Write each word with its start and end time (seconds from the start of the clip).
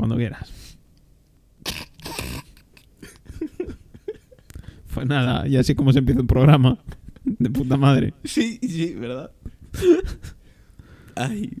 Cuando 0.00 0.16
quieras. 0.16 0.50
Pues 4.94 5.06
nada, 5.06 5.46
y 5.46 5.56
así 5.58 5.74
como 5.74 5.92
se 5.92 5.98
empieza 5.98 6.22
un 6.22 6.26
programa. 6.26 6.78
De 7.22 7.50
puta 7.50 7.76
madre. 7.76 8.14
Sí, 8.24 8.58
sí, 8.62 8.94
¿verdad? 8.94 9.30
Ay. 11.14 11.52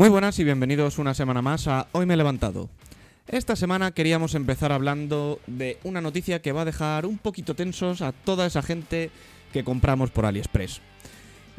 Muy 0.00 0.08
buenas 0.08 0.38
y 0.38 0.44
bienvenidos 0.44 0.98
una 0.98 1.12
semana 1.12 1.42
más 1.42 1.68
a 1.68 1.86
Hoy 1.92 2.06
me 2.06 2.14
he 2.14 2.16
levantado. 2.16 2.70
Esta 3.28 3.54
semana 3.54 3.90
queríamos 3.90 4.34
empezar 4.34 4.72
hablando 4.72 5.40
de 5.46 5.76
una 5.84 6.00
noticia 6.00 6.40
que 6.40 6.52
va 6.52 6.62
a 6.62 6.64
dejar 6.64 7.04
un 7.04 7.18
poquito 7.18 7.54
tensos 7.54 8.00
a 8.00 8.12
toda 8.12 8.46
esa 8.46 8.62
gente 8.62 9.10
que 9.52 9.62
compramos 9.62 10.10
por 10.10 10.24
AliExpress. 10.24 10.80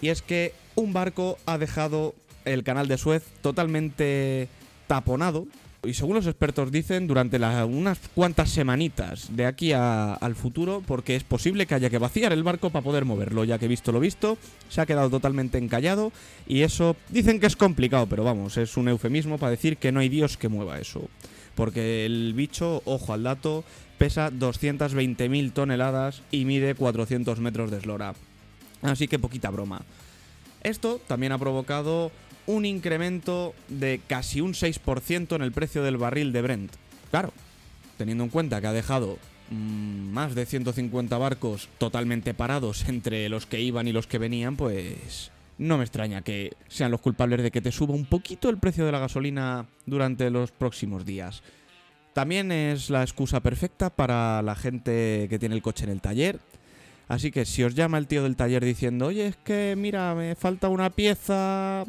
Y 0.02 0.10
es 0.10 0.24
que 0.24 0.56
un 0.74 0.92
barco 0.92 1.38
ha 1.46 1.60
dejado 1.60 2.16
el 2.44 2.64
canal 2.64 2.88
de 2.88 2.98
Suez 2.98 3.24
totalmente 3.44 4.48
taponado. 4.88 5.46
Y 5.84 5.96
según 5.96 6.16
los 6.16 6.28
expertos 6.28 6.72
dicen, 6.72 7.08
durante 7.08 7.38
unas 7.38 7.98
cuantas 8.14 8.52
semanitas 8.52 9.36
de 9.36 9.48
aquí 9.48 9.74
al 9.74 10.36
futuro, 10.36 10.84
porque 10.86 11.16
es 11.16 11.24
posible 11.24 11.66
que 11.66 11.74
haya 11.74 11.90
que 11.90 11.98
vaciar 11.98 12.34
el 12.34 12.44
barco 12.44 12.70
para 12.70 12.84
poder 12.84 13.04
moverlo, 13.04 13.46
ya 13.46 13.58
que 13.58 13.68
visto 13.68 13.92
lo 13.92 14.00
visto, 14.00 14.38
se 14.70 14.80
ha 14.80 14.86
quedado 14.86 15.10
totalmente 15.10 15.58
encallado 15.58 16.12
y 16.48 16.62
eso 16.62 16.96
dicen 17.10 17.40
que 17.40 17.48
es 17.48 17.56
complicado, 17.56 18.06
pero 18.06 18.24
vamos, 18.24 18.58
es 18.58 18.78
un 18.78 18.90
eufemismo 18.90 19.40
para 19.40 19.52
decir 19.52 19.78
que 19.78 19.92
no 19.92 20.02
hay 20.02 20.10
Dios 20.10 20.38
que 20.38 20.50
mueva 20.50 20.78
eso. 20.78 21.10
Porque 21.56 22.06
el 22.06 22.34
bicho, 22.36 22.84
ojo 22.86 23.14
al 23.14 23.24
dato, 23.24 23.64
pesa 23.98 24.30
220.000 24.32 25.52
toneladas 25.52 26.22
y 26.30 26.46
mide 26.46 26.76
400 26.76 27.40
metros 27.40 27.72
de 27.72 27.78
eslora. 27.78 28.14
Así 28.84 29.08
que 29.08 29.18
poquita 29.18 29.50
broma. 29.50 29.82
Esto 30.64 31.00
también 31.08 31.32
ha 31.32 31.38
provocado 31.38 32.12
un 32.46 32.66
incremento 32.66 33.54
de 33.68 34.02
casi 34.06 34.42
un 34.42 34.54
6% 34.54 35.36
en 35.36 35.42
el 35.42 35.52
precio 35.52 35.84
del 35.84 35.98
barril 35.98 36.32
de 36.34 36.42
Brent. 36.42 36.74
Claro, 37.10 37.34
teniendo 37.98 38.24
en 38.24 38.30
cuenta 38.30 38.62
que 38.62 38.68
ha 38.68 38.74
dejado 38.74 39.18
mm, 39.50 40.10
más 40.12 40.36
de 40.36 40.46
150 40.46 41.18
barcos 41.18 41.70
totalmente 41.78 42.34
parados 42.34 42.88
entre 42.88 43.30
los 43.30 43.46
que 43.46 43.62
iban 43.62 43.88
y 43.88 43.92
los 43.92 44.08
que 44.08 44.18
venían, 44.18 44.56
pues 44.56 45.32
no 45.58 45.78
me 45.78 45.84
extraña 45.84 46.22
que 46.22 46.54
sean 46.68 46.92
los 46.92 47.02
culpables 47.02 47.44
de 47.44 47.52
que 47.52 47.62
te 47.62 47.72
suba 47.72 47.94
un 47.94 48.06
poquito 48.06 48.50
el 48.50 48.58
precio 48.58 48.86
de 48.86 48.92
la 48.92 49.00
gasolina 49.00 49.68
durante 49.86 50.30
los 50.30 50.52
próximos 50.52 51.06
días. 51.06 51.44
También 52.14 52.52
es 52.52 52.90
la 52.90 53.04
excusa 53.04 53.40
perfecta 53.40 53.90
para 53.90 54.42
la 54.42 54.56
gente 54.56 55.28
que 55.30 55.40
tiene 55.40 55.56
el 55.56 55.62
coche 55.62 55.86
en 55.86 55.92
el 55.92 56.02
taller. 56.02 56.40
Así 57.12 57.30
que 57.30 57.44
si 57.44 57.62
os 57.62 57.76
llama 57.76 57.98
el 57.98 58.08
tío 58.08 58.24
del 58.24 58.38
taller 58.38 58.64
diciendo, 58.64 59.08
oye, 59.08 59.28
es 59.28 59.36
que 59.36 59.76
mira, 59.78 60.16
me 60.16 60.34
falta 60.36 60.70
una 60.70 60.90
pieza 60.90 61.84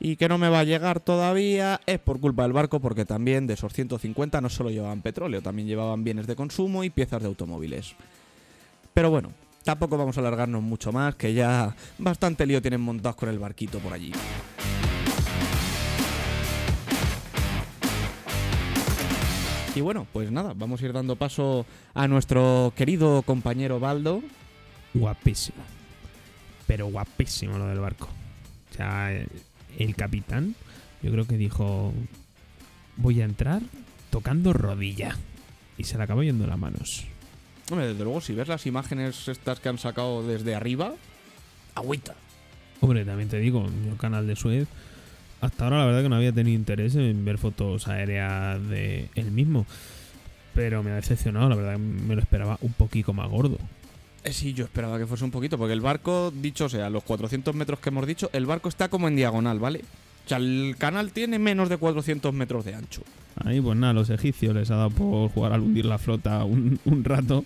y 0.00 0.16
que 0.16 0.26
no 0.26 0.38
me 0.38 0.48
va 0.48 0.60
a 0.60 0.64
llegar 0.64 1.00
todavía, 1.00 1.82
es 1.84 1.98
por 1.98 2.18
culpa 2.18 2.44
del 2.44 2.54
barco 2.54 2.80
porque 2.80 3.04
también 3.04 3.46
de 3.46 3.52
esos 3.52 3.74
150 3.74 4.40
no 4.40 4.48
solo 4.48 4.70
llevaban 4.70 5.02
petróleo, 5.02 5.42
también 5.42 5.68
llevaban 5.68 6.02
bienes 6.02 6.26
de 6.26 6.34
consumo 6.34 6.82
y 6.82 6.88
piezas 6.88 7.20
de 7.20 7.28
automóviles. 7.28 7.94
Pero 8.94 9.10
bueno, 9.10 9.32
tampoco 9.64 9.98
vamos 9.98 10.16
a 10.16 10.20
alargarnos 10.20 10.62
mucho 10.62 10.92
más, 10.92 11.14
que 11.14 11.34
ya 11.34 11.76
bastante 11.98 12.46
lío 12.46 12.62
tienen 12.62 12.80
montados 12.80 13.16
con 13.16 13.28
el 13.28 13.38
barquito 13.38 13.80
por 13.80 13.92
allí. 13.92 14.12
Y 19.74 19.82
bueno, 19.82 20.06
pues 20.10 20.30
nada, 20.30 20.54
vamos 20.56 20.80
a 20.80 20.86
ir 20.86 20.94
dando 20.94 21.16
paso 21.16 21.66
a 21.92 22.08
nuestro 22.08 22.72
querido 22.74 23.20
compañero 23.20 23.78
Baldo. 23.78 24.22
Guapísimo. 24.94 25.62
Pero 26.66 26.86
guapísimo 26.86 27.58
lo 27.58 27.66
del 27.66 27.80
barco. 27.80 28.08
O 28.70 28.74
sea, 28.76 29.12
el 29.78 29.96
capitán, 29.96 30.54
yo 31.02 31.10
creo 31.10 31.26
que 31.26 31.36
dijo: 31.36 31.92
Voy 32.96 33.20
a 33.20 33.24
entrar 33.24 33.60
tocando 34.10 34.52
rodilla. 34.52 35.16
Y 35.76 35.84
se 35.84 35.98
le 35.98 36.04
acabó 36.04 36.22
yendo 36.22 36.46
las 36.46 36.58
manos. 36.58 37.04
Hombre, 37.70 37.88
desde 37.88 38.04
luego, 38.04 38.20
si 38.20 38.32
ves 38.32 38.46
las 38.46 38.66
imágenes 38.66 39.26
estas 39.26 39.58
que 39.58 39.68
han 39.68 39.78
sacado 39.78 40.26
desde 40.26 40.54
arriba, 40.54 40.94
agüita. 41.74 42.14
Hombre, 42.80 43.04
también 43.04 43.28
te 43.28 43.38
digo, 43.38 43.66
el 43.66 43.96
canal 43.96 44.26
de 44.26 44.36
Suez. 44.36 44.68
Hasta 45.40 45.64
ahora 45.64 45.78
la 45.78 45.86
verdad 45.86 46.02
que 46.02 46.08
no 46.08 46.16
había 46.16 46.32
tenido 46.32 46.56
interés 46.56 46.94
en 46.94 47.24
ver 47.24 47.38
fotos 47.38 47.88
aéreas 47.88 48.66
de 48.68 49.08
él 49.14 49.30
mismo. 49.30 49.66
Pero 50.54 50.82
me 50.82 50.92
ha 50.92 50.94
decepcionado, 50.94 51.48
la 51.48 51.56
verdad 51.56 51.78
me 51.78 52.14
lo 52.14 52.20
esperaba 52.20 52.58
un 52.60 52.72
poquito 52.72 53.12
más 53.12 53.28
gordo. 53.28 53.58
Eh, 54.24 54.32
sí, 54.32 54.54
yo 54.54 54.64
esperaba 54.64 54.98
que 54.98 55.06
fuese 55.06 55.24
un 55.24 55.30
poquito, 55.30 55.58
porque 55.58 55.74
el 55.74 55.82
barco, 55.82 56.32
dicho 56.34 56.68
sea, 56.68 56.88
los 56.88 57.04
400 57.04 57.54
metros 57.54 57.78
que 57.78 57.90
hemos 57.90 58.06
dicho, 58.06 58.30
el 58.32 58.46
barco 58.46 58.70
está 58.70 58.88
como 58.88 59.06
en 59.06 59.16
diagonal, 59.16 59.58
¿vale? 59.58 59.82
O 60.24 60.28
sea, 60.28 60.38
el 60.38 60.76
canal 60.78 61.12
tiene 61.12 61.38
menos 61.38 61.68
de 61.68 61.76
400 61.76 62.32
metros 62.32 62.64
de 62.64 62.74
ancho. 62.74 63.02
Ahí 63.44 63.60
pues 63.60 63.76
nada, 63.76 63.92
los 63.92 64.08
egipcios 64.08 64.54
les 64.54 64.70
ha 64.70 64.76
dado 64.76 64.90
por 64.90 65.30
jugar 65.30 65.52
al 65.52 65.60
hundir 65.60 65.84
la 65.84 65.98
flota 65.98 66.44
un, 66.44 66.80
un 66.86 67.04
rato. 67.04 67.44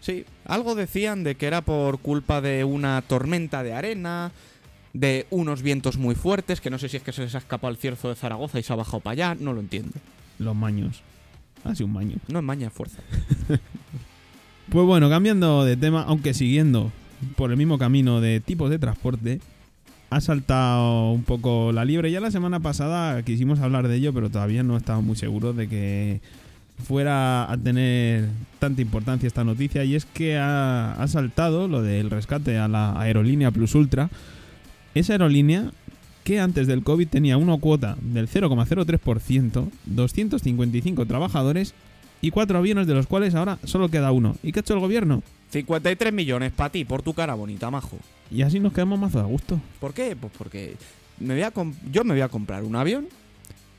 Sí, 0.00 0.24
algo 0.44 0.76
decían 0.76 1.24
de 1.24 1.34
que 1.34 1.46
era 1.46 1.62
por 1.62 1.98
culpa 1.98 2.40
de 2.40 2.62
una 2.62 3.02
tormenta 3.02 3.64
de 3.64 3.72
arena, 3.72 4.30
de 4.92 5.26
unos 5.30 5.62
vientos 5.62 5.96
muy 5.96 6.14
fuertes, 6.14 6.60
que 6.60 6.70
no 6.70 6.78
sé 6.78 6.88
si 6.88 6.98
es 6.98 7.02
que 7.02 7.10
se 7.10 7.22
les 7.22 7.34
ha 7.34 7.38
escapado 7.38 7.72
el 7.72 7.78
cierzo 7.78 8.08
de 8.08 8.14
Zaragoza 8.14 8.60
y 8.60 8.62
se 8.62 8.72
ha 8.72 8.76
bajado 8.76 9.00
para 9.00 9.12
allá, 9.12 9.36
no 9.40 9.52
lo 9.52 9.60
entiendo. 9.60 9.92
Los 10.38 10.54
maños. 10.54 11.02
Ha 11.64 11.74
sido 11.74 11.86
un 11.86 11.94
maño. 11.94 12.16
No 12.28 12.38
es 12.38 12.44
maña, 12.44 12.68
es 12.68 12.72
fuerza. 12.72 13.00
Pues 14.74 14.86
bueno, 14.88 15.08
cambiando 15.08 15.64
de 15.64 15.76
tema, 15.76 16.02
aunque 16.02 16.34
siguiendo 16.34 16.90
por 17.36 17.52
el 17.52 17.56
mismo 17.56 17.78
camino 17.78 18.20
de 18.20 18.40
tipos 18.40 18.70
de 18.70 18.80
transporte, 18.80 19.38
ha 20.10 20.20
saltado 20.20 21.12
un 21.12 21.22
poco 21.22 21.70
la 21.70 21.84
libre. 21.84 22.10
Ya 22.10 22.18
la 22.18 22.32
semana 22.32 22.58
pasada 22.58 23.22
quisimos 23.22 23.60
hablar 23.60 23.86
de 23.86 23.94
ello, 23.94 24.12
pero 24.12 24.30
todavía 24.30 24.64
no 24.64 24.76
estamos 24.76 25.04
muy 25.04 25.14
seguros 25.14 25.54
de 25.54 25.68
que 25.68 26.20
fuera 26.82 27.48
a 27.48 27.56
tener 27.56 28.28
tanta 28.58 28.82
importancia 28.82 29.28
esta 29.28 29.44
noticia. 29.44 29.84
Y 29.84 29.94
es 29.94 30.06
que 30.06 30.38
ha 30.38 31.04
saltado 31.06 31.68
lo 31.68 31.80
del 31.80 32.10
rescate 32.10 32.58
a 32.58 32.66
la 32.66 33.00
aerolínea 33.00 33.52
Plus 33.52 33.76
Ultra. 33.76 34.10
Esa 34.96 35.12
aerolínea 35.12 35.70
que 36.24 36.40
antes 36.40 36.66
del 36.66 36.82
COVID 36.82 37.06
tenía 37.06 37.36
una 37.36 37.56
cuota 37.58 37.96
del 38.02 38.28
0,03%, 38.28 39.68
255 39.86 41.06
trabajadores 41.06 41.74
y 42.20 42.30
cuatro 42.30 42.58
aviones 42.58 42.86
de 42.86 42.94
los 42.94 43.06
cuales 43.06 43.34
ahora 43.34 43.58
solo 43.64 43.88
queda 43.88 44.12
uno. 44.12 44.36
¿Y 44.42 44.52
qué 44.52 44.60
ha 44.60 44.62
hecho 44.62 44.74
el 44.74 44.80
gobierno? 44.80 45.22
53 45.50 46.12
millones 46.12 46.52
para 46.52 46.70
ti, 46.70 46.84
por 46.84 47.02
tu 47.02 47.14
cara 47.14 47.34
bonita, 47.34 47.70
majo. 47.70 47.98
Y 48.30 48.42
así 48.42 48.60
nos 48.60 48.72
quedamos 48.72 48.98
más 48.98 49.14
a 49.16 49.22
gusto. 49.22 49.60
¿Por 49.80 49.94
qué? 49.94 50.16
Pues 50.16 50.32
porque 50.36 50.76
me 51.18 51.34
voy 51.34 51.42
a 51.42 51.52
yo 51.92 52.04
me 52.04 52.14
voy 52.14 52.22
a 52.22 52.28
comprar 52.28 52.64
un 52.64 52.76
avión, 52.76 53.06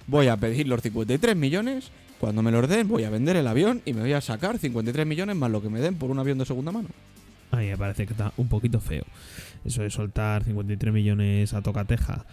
voy 0.08 0.28
a 0.28 0.38
pedir 0.38 0.68
los 0.68 0.82
53 0.82 1.36
millones, 1.36 1.92
cuando 2.20 2.42
me 2.42 2.52
los 2.52 2.68
den 2.70 2.88
voy 2.88 3.04
a 3.04 3.10
vender 3.10 3.36
el 3.36 3.48
avión 3.48 3.82
y 3.86 3.94
me 3.94 4.02
voy 4.02 4.14
a 4.14 4.22
sacar 4.22 4.58
53 4.58 5.06
millones 5.06 5.36
más 5.36 5.52
lo 5.52 5.62
que 5.62 5.70
me 5.70 5.82
den 5.82 5.96
por 5.96 6.10
un 6.10 6.20
avión 6.20 6.38
de 6.38 6.46
segunda 6.46 6.72
mano. 6.72 6.88
Ay, 7.52 7.70
me 7.70 7.78
parece 7.78 8.06
que 8.06 8.14
está 8.14 8.32
un 8.38 8.48
poquito 8.48 8.80
feo. 8.80 9.04
Eso 9.64 9.82
de 9.82 9.90
soltar 9.90 10.44
53 10.44 10.94
millones 10.94 11.54
a 11.54 11.62
tocateja, 11.62 12.26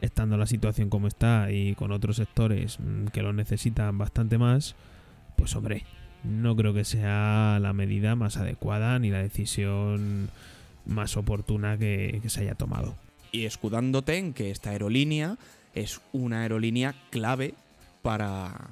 estando 0.00 0.36
la 0.36 0.46
situación 0.46 0.90
como 0.90 1.08
está 1.08 1.50
y 1.50 1.74
con 1.74 1.92
otros 1.92 2.16
sectores 2.16 2.78
mm, 2.80 3.06
que 3.06 3.22
lo 3.22 3.32
necesitan 3.32 3.96
bastante 3.98 4.38
más, 4.38 4.74
pues 5.36 5.54
hombre, 5.56 5.84
no 6.24 6.56
creo 6.56 6.74
que 6.74 6.84
sea 6.84 7.58
la 7.60 7.72
medida 7.72 8.16
más 8.16 8.36
adecuada 8.36 8.98
ni 8.98 9.10
la 9.10 9.22
decisión 9.22 10.30
más 10.84 11.16
oportuna 11.16 11.78
que, 11.78 12.20
que 12.22 12.30
se 12.30 12.40
haya 12.40 12.54
tomado. 12.54 12.96
Y 13.32 13.44
escudándote 13.44 14.18
en 14.18 14.32
que 14.32 14.50
esta 14.50 14.70
aerolínea 14.70 15.36
es 15.74 16.00
una 16.12 16.42
aerolínea 16.42 16.94
clave 17.10 17.54
para, 18.02 18.70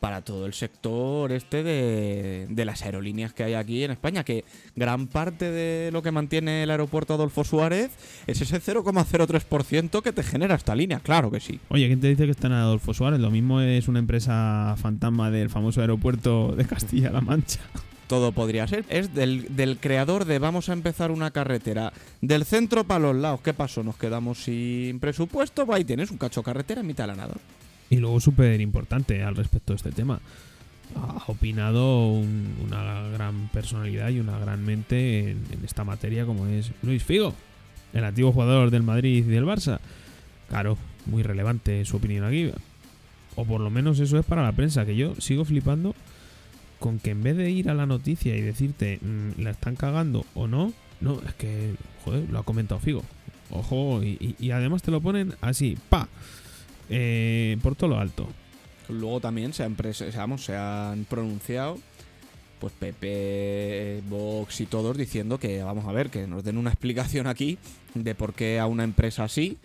para 0.00 0.22
todo 0.22 0.46
el 0.46 0.54
sector 0.54 1.32
este 1.32 1.62
de, 1.62 2.46
de 2.48 2.64
las 2.64 2.82
aerolíneas 2.82 3.32
que 3.32 3.44
hay 3.44 3.54
aquí 3.54 3.84
en 3.84 3.90
España, 3.90 4.24
que 4.24 4.44
gran 4.76 5.06
parte 5.06 5.50
de 5.50 5.90
lo 5.92 6.02
que 6.02 6.12
mantiene 6.12 6.62
el 6.62 6.70
aeropuerto 6.70 7.14
Adolfo 7.14 7.44
Suárez 7.44 7.90
es 8.26 8.40
ese 8.40 8.60
0,03% 8.60 10.02
que 10.02 10.12
te 10.12 10.22
genera 10.22 10.54
esta 10.54 10.74
línea, 10.74 11.00
claro 11.00 11.30
que 11.30 11.40
sí. 11.40 11.60
Oye, 11.68 11.86
¿quién 11.86 12.00
te 12.00 12.08
dice 12.08 12.24
que 12.24 12.30
está 12.30 12.46
en 12.46 12.54
Adolfo 12.54 12.94
Suárez? 12.94 13.20
Lo 13.20 13.30
mismo 13.30 13.60
es 13.60 13.88
una 13.88 13.98
empresa 13.98 14.74
fantasma 14.78 15.30
del 15.30 15.50
famoso 15.50 15.80
aeropuerto 15.80 16.54
de 16.56 16.64
Castilla-La 16.64 17.20
Mancha. 17.20 17.60
Todo 18.06 18.32
podría 18.32 18.66
ser. 18.66 18.86
Es 18.88 19.14
del, 19.14 19.54
del 19.54 19.78
creador 19.78 20.24
de 20.24 20.38
Vamos 20.38 20.70
a 20.70 20.72
empezar 20.72 21.10
una 21.10 21.30
carretera. 21.30 21.92
Del 22.22 22.46
centro 22.46 22.84
para 22.84 23.00
los 23.00 23.16
lados. 23.16 23.42
¿Qué 23.42 23.52
pasó? 23.52 23.82
Nos 23.82 23.96
quedamos 23.96 24.42
sin 24.44 24.98
presupuesto. 24.98 25.66
Va 25.66 25.78
y 25.78 25.84
tienes 25.84 26.10
un 26.10 26.16
cacho 26.16 26.42
carretera 26.42 26.80
en 26.80 26.86
mitad 26.86 27.04
de 27.04 27.08
la 27.08 27.16
nada. 27.16 27.34
Y 27.90 27.96
luego 27.96 28.20
súper 28.20 28.60
importante 28.60 29.22
al 29.22 29.36
respecto 29.36 29.72
de 29.72 29.76
este 29.76 29.92
tema. 29.92 30.20
Ha 30.96 31.24
opinado 31.26 32.08
un- 32.08 32.54
una 32.64 33.08
gran 33.10 33.48
personalidad 33.48 34.08
y 34.10 34.20
una 34.20 34.38
gran 34.38 34.64
mente 34.64 35.30
en, 35.32 35.38
esta 35.64 35.84
materia 35.84 36.24
como 36.24 36.46
es 36.46 36.70
Luis 36.82 37.02
Figo, 37.02 37.34
el 37.92 38.04
antiguo 38.04 38.32
jugador 38.32 38.70
del 38.70 38.82
Madrid 38.82 39.18
y 39.26 39.30
del 39.30 39.44
Barça. 39.44 39.80
Claro, 40.48 40.78
muy 41.06 41.22
relevante 41.22 41.84
su 41.84 41.96
opinión 41.96 42.24
aquí. 42.24 42.50
O 43.36 43.44
por 43.44 43.60
lo 43.60 43.70
menos 43.70 44.00
eso 44.00 44.18
es 44.18 44.24
para 44.24 44.42
la 44.42 44.52
prensa, 44.52 44.84
que 44.86 44.96
yo 44.96 45.14
sigo 45.18 45.44
flipando 45.44 45.94
con 46.78 46.98
que 46.98 47.10
en 47.10 47.22
vez 47.22 47.36
de 47.36 47.50
ir 47.50 47.68
a 47.70 47.74
la 47.74 47.86
noticia 47.86 48.36
y 48.36 48.40
decirte 48.40 48.98
mm, 49.02 49.42
la 49.42 49.50
están 49.50 49.76
cagando 49.76 50.24
o 50.34 50.46
no, 50.46 50.72
no, 51.00 51.20
es 51.26 51.34
que, 51.34 51.74
lo 52.30 52.38
ha 52.38 52.42
comentado 52.44 52.80
Figo. 52.80 53.02
Ojo, 53.50 54.02
y 54.02 54.50
además 54.50 54.82
te 54.82 54.90
lo 54.90 55.00
ponen 55.00 55.34
así, 55.40 55.76
pa, 55.88 56.08
eh, 56.88 57.56
por 57.62 57.74
todo 57.74 57.90
lo 57.90 57.98
alto. 57.98 58.28
Luego 58.88 59.20
también 59.20 59.52
se 59.52 59.64
han, 59.64 59.76
se 60.38 60.56
han 60.56 61.04
pronunciado, 61.04 61.78
pues 62.58 62.72
PP, 62.72 64.02
Vox 64.08 64.60
y 64.60 64.66
todos 64.66 64.96
diciendo 64.96 65.38
que, 65.38 65.62
vamos 65.62 65.86
a 65.86 65.92
ver, 65.92 66.10
que 66.10 66.26
nos 66.26 66.42
den 66.42 66.56
una 66.56 66.70
explicación 66.70 67.26
aquí 67.26 67.58
de 67.94 68.14
por 68.14 68.32
qué 68.32 68.58
a 68.58 68.66
una 68.66 68.84
empresa 68.84 69.24
así, 69.24 69.58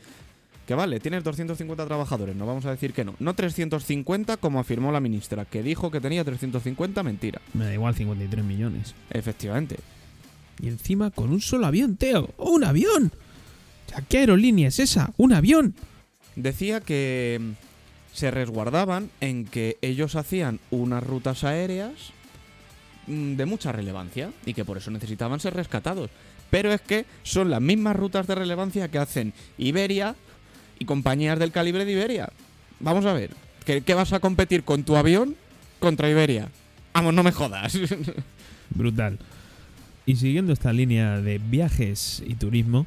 que 0.67 0.75
vale, 0.75 0.99
tienes 0.99 1.23
250 1.23 1.85
trabajadores, 1.85 2.35
no 2.35 2.45
vamos 2.45 2.65
a 2.65 2.71
decir 2.71 2.93
que 2.93 3.03
no. 3.03 3.15
No 3.19 3.33
350 3.33 4.37
como 4.37 4.59
afirmó 4.59 4.91
la 4.91 5.01
ministra, 5.01 5.45
que 5.45 5.63
dijo 5.63 5.91
que 5.91 5.99
tenía 5.99 6.23
350, 6.23 7.03
mentira. 7.03 7.41
Me 7.53 7.65
da 7.65 7.73
igual 7.73 7.95
53 7.95 8.45
millones. 8.45 8.95
Efectivamente. 9.09 9.77
Y 10.61 10.67
encima 10.67 11.11
con 11.11 11.31
un 11.31 11.41
solo 11.41 11.65
avión, 11.65 11.97
Teo. 11.97 12.29
¡Oh, 12.37 12.51
un 12.51 12.63
avión! 12.63 13.11
¿Qué 14.07 14.19
aerolínea 14.19 14.69
es 14.69 14.79
esa? 14.79 15.11
¡Un 15.17 15.33
avión! 15.33 15.75
Decía 16.35 16.81
que 16.81 17.39
mm, 17.39 17.51
se 18.13 18.31
resguardaban 18.31 19.09
en 19.21 19.45
que 19.45 19.77
ellos 19.81 20.15
hacían 20.15 20.59
unas 20.71 21.03
rutas 21.03 21.43
aéreas 21.43 21.91
mm, 23.07 23.35
de 23.35 23.45
mucha 23.45 23.71
relevancia 23.71 24.31
y 24.45 24.53
que 24.53 24.65
por 24.65 24.77
eso 24.77 24.91
necesitaban 24.91 25.39
ser 25.39 25.53
rescatados. 25.53 26.09
Pero 26.49 26.71
es 26.71 26.81
que 26.81 27.05
son 27.23 27.49
las 27.49 27.61
mismas 27.61 27.95
rutas 27.95 28.27
de 28.27 28.35
relevancia 28.35 28.87
que 28.87 28.99
hacen 28.99 29.33
Iberia 29.57 30.15
y 30.79 30.85
compañías 30.85 31.39
del 31.39 31.51
calibre 31.51 31.85
de 31.85 31.93
Iberia. 31.93 32.29
Vamos 32.79 33.05
a 33.05 33.13
ver, 33.13 33.31
¿qué, 33.65 33.81
qué 33.81 33.93
vas 33.93 34.13
a 34.13 34.19
competir 34.19 34.63
con 34.63 34.83
tu 34.83 34.95
avión 34.95 35.35
contra 35.79 36.09
Iberia? 36.09 36.49
Vamos, 36.93 37.13
no 37.13 37.23
me 37.23 37.31
jodas. 37.31 37.77
Brutal. 38.69 39.17
Y 40.05 40.17
siguiendo 40.17 40.53
esta 40.53 40.73
línea 40.73 41.21
de 41.21 41.39
viajes 41.39 42.21
y 42.25 42.35
turismo, 42.35 42.85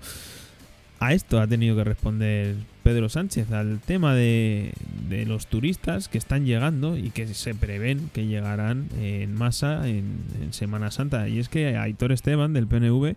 a 1.00 1.14
esto 1.14 1.40
ha 1.40 1.46
tenido 1.46 1.74
que 1.76 1.84
responder 1.84 2.56
Pedro 2.86 3.08
Sánchez, 3.08 3.50
al 3.50 3.80
tema 3.80 4.14
de, 4.14 4.72
de 5.08 5.26
los 5.26 5.48
turistas 5.48 6.08
que 6.08 6.18
están 6.18 6.46
llegando 6.46 6.96
y 6.96 7.10
que 7.10 7.26
se 7.26 7.52
prevén 7.52 8.10
que 8.14 8.28
llegarán 8.28 8.86
en 9.00 9.34
masa 9.34 9.88
en, 9.88 10.22
Semana 10.50 10.92
Santa. 10.92 11.28
Y 11.28 11.40
es 11.40 11.48
que 11.48 11.76
Aitor 11.76 12.12
Esteban 12.12 12.52
del 12.52 12.68
PNV 12.68 13.16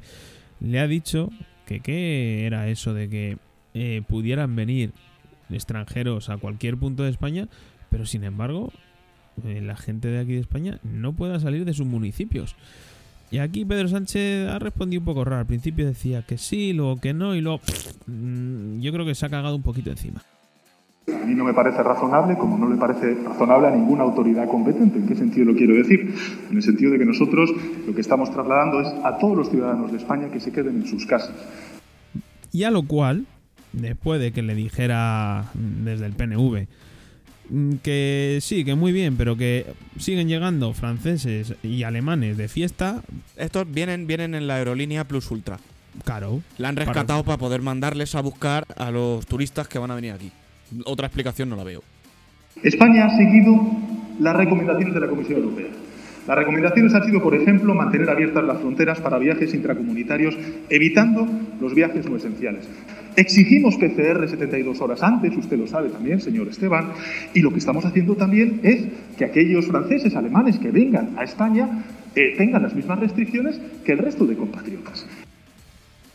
le 0.59 0.79
ha 0.79 0.87
dicho 0.87 1.29
que 1.67 1.81
qué 1.81 2.47
era 2.47 2.67
eso 2.67 2.95
de 2.95 3.09
que 3.09 3.37
eh, 3.75 4.01
pudieran 4.07 4.55
venir 4.55 4.91
extranjeros 5.51 6.29
a 6.29 6.37
cualquier 6.37 6.75
punto 6.75 7.03
de 7.03 7.11
España, 7.11 7.47
pero 7.91 8.07
sin 8.07 8.23
embargo 8.23 8.73
eh, 9.45 9.61
la 9.61 9.77
gente 9.77 10.07
de 10.07 10.17
aquí 10.17 10.33
de 10.33 10.39
España 10.39 10.79
no 10.81 11.13
pueda 11.13 11.39
salir 11.39 11.63
de 11.63 11.75
sus 11.75 11.85
municipios. 11.85 12.55
Y 13.31 13.37
aquí 13.37 13.63
Pedro 13.63 13.87
Sánchez 13.87 14.49
ha 14.49 14.57
respondido 14.59 15.01
un 15.01 15.05
poco 15.05 15.23
raro. 15.23 15.41
Al 15.41 15.45
principio 15.45 15.85
decía 15.85 16.23
que 16.23 16.37
sí, 16.37 16.73
luego 16.73 16.99
que 16.99 17.13
no, 17.13 17.35
y 17.35 17.41
luego 17.41 17.59
mm, 18.07 18.79
yo 18.79 18.91
creo 18.91 19.05
que 19.05 19.13
se 19.13 19.25
ha 19.25 19.29
cagado 19.29 19.55
un 19.55 19.61
poquito 19.61 19.91
encima. 19.91 20.23
A 21.07 21.25
mí 21.25 21.33
no 21.35 21.43
me 21.43 21.53
parece 21.53 21.81
razonable, 21.83 22.37
como 22.37 22.57
no 22.57 22.69
le 22.69 22.75
parece 22.77 23.15
razonable 23.23 23.67
a 23.67 23.71
ninguna 23.71 24.03
autoridad 24.03 24.47
competente. 24.47 24.97
¿En 24.97 25.07
qué 25.07 25.15
sentido 25.15 25.45
lo 25.45 25.55
quiero 25.55 25.75
decir? 25.75 26.13
En 26.49 26.57
el 26.57 26.63
sentido 26.63 26.91
de 26.91 26.99
que 26.99 27.05
nosotros 27.05 27.51
lo 27.85 27.93
que 27.93 28.01
estamos 28.01 28.31
trasladando 28.31 28.81
es 28.81 28.87
a 29.03 29.17
todos 29.17 29.37
los 29.37 29.49
ciudadanos 29.49 29.91
de 29.91 29.97
España 29.97 30.29
que 30.29 30.39
se 30.39 30.51
queden 30.51 30.77
en 30.77 30.87
sus 30.87 31.05
casas. 31.05 31.35
Y 32.51 32.63
a 32.63 32.71
lo 32.71 32.83
cual, 32.83 33.25
después 33.73 34.19
de 34.19 34.31
que 34.31 34.41
le 34.41 34.55
dijera 34.55 35.45
mm, 35.53 35.85
desde 35.85 36.05
el 36.07 36.13
PNV 36.13 36.67
que 37.83 38.39
sí, 38.41 38.63
que 38.63 38.75
muy 38.75 38.91
bien, 38.91 39.15
pero 39.17 39.35
que 39.35 39.65
siguen 39.97 40.27
llegando 40.27 40.73
franceses 40.73 41.55
y 41.63 41.83
alemanes 41.83 42.37
de 42.37 42.47
fiesta, 42.47 43.01
Estos 43.37 43.71
vienen, 43.71 44.07
vienen 44.07 44.35
en 44.35 44.47
la 44.47 44.55
aerolínea 44.55 45.03
Plus 45.05 45.29
Ultra. 45.31 45.59
caro. 46.05 46.41
La 46.57 46.69
han 46.69 46.75
Para- 46.75 46.85
rescatado 46.85 47.23
para 47.23 47.37
poder 47.37 47.61
mandarles 47.61 48.15
a 48.15 48.21
buscar 48.21 48.65
a 48.77 48.91
los 48.91 49.25
turistas 49.25 49.67
que 49.67 49.79
van 49.79 49.91
a 49.91 49.95
venir 49.95 50.11
aquí. 50.13 50.31
Otra 50.85 51.07
explicación 51.07 51.49
no 51.49 51.55
la 51.55 51.63
veo. 51.63 51.81
España 52.63 53.05
ha 53.05 53.17
seguido 53.17 53.59
las 54.19 54.35
recomendaciones 54.35 54.93
de 54.93 54.99
la 54.99 55.07
Comisión 55.07 55.41
Europea. 55.41 55.67
Las 56.27 56.37
recomendaciones 56.37 56.93
han 56.93 57.03
sido, 57.05 57.23
por 57.23 57.33
ejemplo, 57.33 57.73
mantener 57.73 58.09
abiertas 58.09 58.43
las 58.43 58.59
fronteras 58.59 58.99
para 58.99 59.17
viajes 59.17 59.53
intracomunitarios, 59.53 60.35
evitando 60.69 61.27
los 61.59 61.73
viajes 61.73 62.07
no 62.07 62.17
esenciales. 62.17 62.67
Exigimos 63.19 63.75
PCR 63.75 64.29
72 64.29 64.79
horas 64.79 65.03
antes, 65.03 65.35
usted 65.35 65.57
lo 65.57 65.67
sabe 65.67 65.89
también, 65.89 66.21
señor 66.21 66.47
Esteban, 66.47 66.93
y 67.33 67.41
lo 67.41 67.51
que 67.51 67.59
estamos 67.59 67.83
haciendo 67.83 68.15
también 68.15 68.61
es 68.63 68.87
que 69.17 69.25
aquellos 69.25 69.65
franceses, 69.65 70.15
alemanes 70.15 70.57
que 70.57 70.71
vengan 70.71 71.17
a 71.17 71.25
España 71.25 71.83
eh, 72.15 72.35
tengan 72.37 72.63
las 72.63 72.73
mismas 72.73 72.97
restricciones 72.97 73.59
que 73.83 73.91
el 73.91 73.97
resto 73.97 74.25
de 74.25 74.37
compatriotas. 74.37 75.05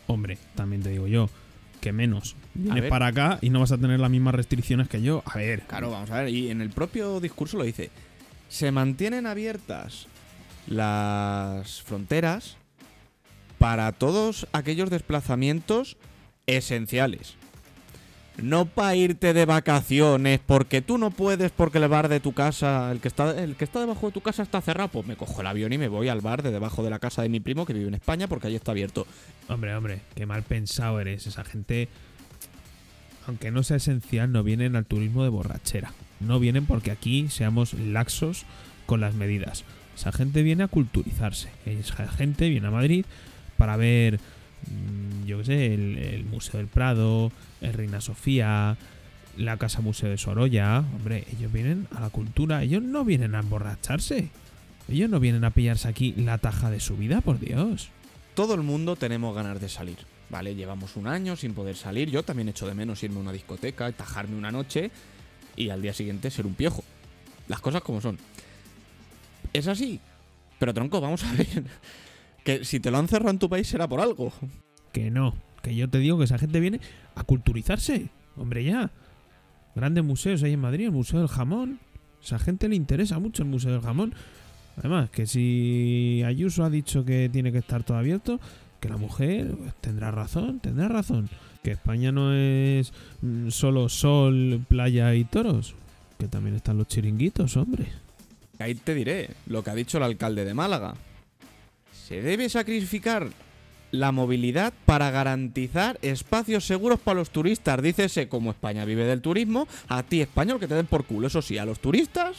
Hombre, 0.07 0.39
también 0.55 0.83
te 0.83 0.89
digo 0.89 1.07
yo, 1.07 1.29
que 1.83 1.93
menos. 1.93 2.37
Vienes 2.55 2.89
para 2.89 3.09
acá 3.09 3.39
y 3.43 3.51
no 3.51 3.61
vas 3.61 3.73
a 3.73 3.77
tener 3.77 4.01
las 4.01 4.11
mismas 4.11 4.35
restricciones 4.35 4.89
que 4.89 5.03
yo. 5.03 5.23
A 5.27 5.37
ver, 5.37 5.61
Claro, 5.67 5.91
vamos 5.91 6.11
a 6.11 6.23
ver. 6.23 6.31
Y 6.31 6.51
en 6.51 6.63
el 6.63 6.71
propio 6.71 7.21
discurso 7.21 7.59
lo 7.59 7.65
dice. 7.65 7.91
Se 8.49 8.73
mantienen 8.73 9.27
abiertas 9.27 10.07
las 10.67 11.83
fronteras 11.83 12.57
para 13.59 13.93
todos 13.93 14.49
aquellos 14.53 14.89
desplazamientos 14.89 15.99
esenciales. 16.47 17.37
No 18.37 18.67
para 18.67 18.97
irte 18.97 19.33
de 19.33 19.47
vacaciones, 19.47 20.41
porque 20.45 20.83
tú 20.83 20.99
no 20.99 21.13
puedes, 21.13 21.53
porque 21.53 21.79
el 21.79 21.87
bar 21.87 22.09
de 22.09 22.19
tu 22.19 22.33
casa, 22.33 22.91
el 22.91 23.01
que 23.01 23.07
está, 23.07 23.41
el 23.41 23.55
que 23.55 23.65
está 23.65 23.79
debajo 23.79 24.09
de 24.09 24.13
tu 24.13 24.23
casa 24.23 24.43
está 24.43 24.61
cerrado, 24.61 24.89
pues 24.89 25.07
me 25.07 25.15
cojo 25.15 25.41
el 25.41 25.47
avión 25.47 25.73
y 25.73 25.79
me 25.79 25.87
voy 25.87 26.09
al 26.09 26.21
bar 26.21 26.43
de 26.43 26.51
debajo 26.51 26.83
de 26.83 26.91
la 26.91 26.99
casa 26.99 27.23
de 27.23 27.29
mi 27.29 27.39
primo 27.39 27.65
que 27.65 27.73
vive 27.73 27.87
en 27.87 27.95
España 27.95 28.27
porque 28.27 28.49
ahí 28.49 28.57
está 28.57 28.73
abierto. 28.73 29.07
Hombre, 29.49 29.77
hombre, 29.77 30.01
qué 30.17 30.27
mal 30.27 30.43
pensado 30.43 31.01
eres. 31.01 31.29
Esa 31.29 31.45
gente, 31.45 31.89
aunque 33.29 33.53
no 33.53 33.63
sea 33.63 33.77
esencial, 33.77 34.33
no 34.33 34.43
vienen 34.43 34.75
al 34.75 34.85
turismo 34.85 35.23
de 35.23 35.29
borrachera. 35.29 35.93
No 36.19 36.41
vienen 36.41 36.67
porque 36.67 36.91
aquí 36.91 37.29
seamos 37.29 37.75
laxos 37.75 38.47
con 38.87 39.01
las 39.01 39.15
medidas. 39.15 39.65
Esa 39.97 40.11
gente 40.11 40.43
viene 40.43 40.65
a 40.65 40.69
culturizarse. 40.69 41.51
Esa 41.67 42.09
gente 42.09 42.49
viene 42.49 42.67
a 42.67 42.73
Madrid 42.73 43.05
para 43.57 43.77
ver, 43.77 44.19
yo 45.27 45.39
qué 45.39 45.45
sé, 45.45 45.75
el, 45.75 45.99
el 45.99 46.25
Museo 46.25 46.59
del 46.59 46.69
Prado, 46.69 47.33
el 47.61 47.73
Reina 47.73 48.01
Sofía, 48.01 48.77
la 49.37 49.57
Casa 49.57 49.81
Museo 49.81 50.11
de 50.11 50.19
Sorolla. 50.19 50.79
Hombre, 50.95 51.25
ellos 51.37 51.53
vienen 51.53 51.89
a 51.95 52.01
la 52.01 52.11
cultura. 52.11 52.63
Ellos 52.63 52.83
no 52.83 53.05
vienen 53.05 53.35
a 53.35 53.41
emborracharse. 53.41 54.29
Ellos 54.89 55.09
no 55.09 55.21
vienen 55.21 55.45
a 55.45 55.51
pillarse 55.51 55.89
aquí 55.89 56.13
la 56.17 56.39
taja 56.39 56.71
de 56.71 56.81
su 56.81 56.97
vida, 56.97 57.21
por 57.21 57.41
Dios. 57.41 57.89
todo 58.35 58.55
el 58.55 58.63
mundo 58.63 58.97
tenemos 58.97 59.35
ganas 59.35 59.61
de 59.61 59.69
salir. 59.69 59.99
¿Vale? 60.31 60.55
Llevamos 60.55 60.97
un 60.97 61.07
año 61.07 61.37
sin 61.37 61.55
poder 61.55 61.77
salir. 61.77 62.11
Yo 62.11 62.23
también 62.23 62.49
echo 62.49 62.67
de 62.67 62.75
menos 62.75 63.03
irme 63.03 63.19
a 63.19 63.21
una 63.21 63.33
discoteca, 63.33 63.93
tajarme 63.93 64.37
una 64.37 64.51
noche 64.51 64.91
y 65.55 65.71
al 65.71 65.83
día 65.83 65.93
siguiente 65.93 66.31
ser 66.31 66.47
un 66.47 66.55
piojo. 66.55 66.83
Las 67.47 67.61
cosas 67.61 67.83
como 67.83 68.01
son. 68.01 68.19
Es 69.53 69.69
así. 69.69 70.01
Pero 70.59 70.75
tronco, 70.75 71.01
vamos 71.01 71.23
a 71.25 71.33
ver. 71.35 71.65
Que 72.45 72.65
si 72.65 72.79
te 72.79 72.91
lo 72.91 72.99
han 72.99 73.09
cerrado 73.09 73.31
en 73.31 73.39
tu 73.39 73.49
país 73.49 73.67
será 73.67 73.89
por 73.89 74.01
algo. 74.01 74.33
Que 74.93 75.11
no, 75.11 75.35
que 75.63 75.75
yo 75.75 75.89
te 75.89 75.99
digo 75.99 76.19
que 76.19 76.25
esa 76.25 76.39
gente 76.39 76.61
viene 76.61 76.81
a 77.17 77.25
culturizarse. 77.25 78.11
Hombre, 78.37 78.63
ya. 78.65 78.91
Grandes 79.75 80.05
museos 80.05 80.43
hay 80.43 80.53
en 80.53 80.61
Madrid, 80.61 80.87
el 80.87 80.93
Museo 80.93 81.19
del 81.19 81.29
Jamón. 81.29 81.81
Esa 82.23 82.39
gente 82.39 82.69
le 82.69 82.77
interesa 82.77 83.19
mucho 83.19 83.43
el 83.43 83.49
Museo 83.49 83.73
del 83.73 83.81
Jamón. 83.81 84.15
Además, 84.77 85.11
que 85.11 85.27
si 85.27 86.23
Ayuso 86.25 86.65
ha 86.65 86.71
dicho 86.71 87.05
que 87.05 87.29
tiene 87.33 87.53
que 87.53 87.59
estar 87.59 87.83
todo 87.83 87.97
abierto, 87.97 88.41
que 88.81 88.89
la 88.89 88.97
mujer 88.97 89.55
pues, 89.57 89.75
tendrá 89.81 90.11
razón, 90.11 90.61
tendrá 90.61 90.89
razón. 90.89 91.29
Que 91.63 91.73
España 91.73 92.13
no 92.13 92.35
es 92.35 92.93
mm, 93.23 93.49
solo 93.49 93.89
sol, 93.89 94.65
playa 94.69 95.15
y 95.15 95.25
toros. 95.25 95.75
Que 96.19 96.29
también 96.29 96.57
están 96.57 96.77
los 96.77 96.89
chiringuitos, 96.89 97.57
hombre. 97.57 97.87
Ahí 98.59 98.75
te 98.75 98.95
diré 98.95 99.31
lo 99.47 99.65
que 99.65 99.71
ha 99.71 99.75
dicho 99.75 99.99
el 99.99 100.05
alcalde 100.05 100.45
de 100.45 100.55
Málaga. 100.55 100.95
Se 102.07 102.21
debe 102.23 102.49
sacrificar 102.49 103.29
la 103.91 104.13
movilidad 104.13 104.73
para 104.87 105.11
garantizar 105.11 105.99
espacios 106.03 106.67
seguros 106.67 106.99
para 107.01 107.19
los 107.21 107.31
turistas. 107.31 107.81
Dícese, 107.81 108.29
como 108.29 108.51
España 108.51 108.85
vive 108.85 109.05
del 109.05 109.21
turismo, 109.21 109.69
a 109.89 110.03
ti 110.03 110.21
español 110.21 110.59
que 110.61 110.67
te 110.69 110.75
den 110.75 110.87
por 110.87 111.05
culo. 111.05 111.29
Eso 111.29 111.41
sí, 111.43 111.59
a 111.59 111.65
los 111.65 111.79
turistas, 111.79 112.39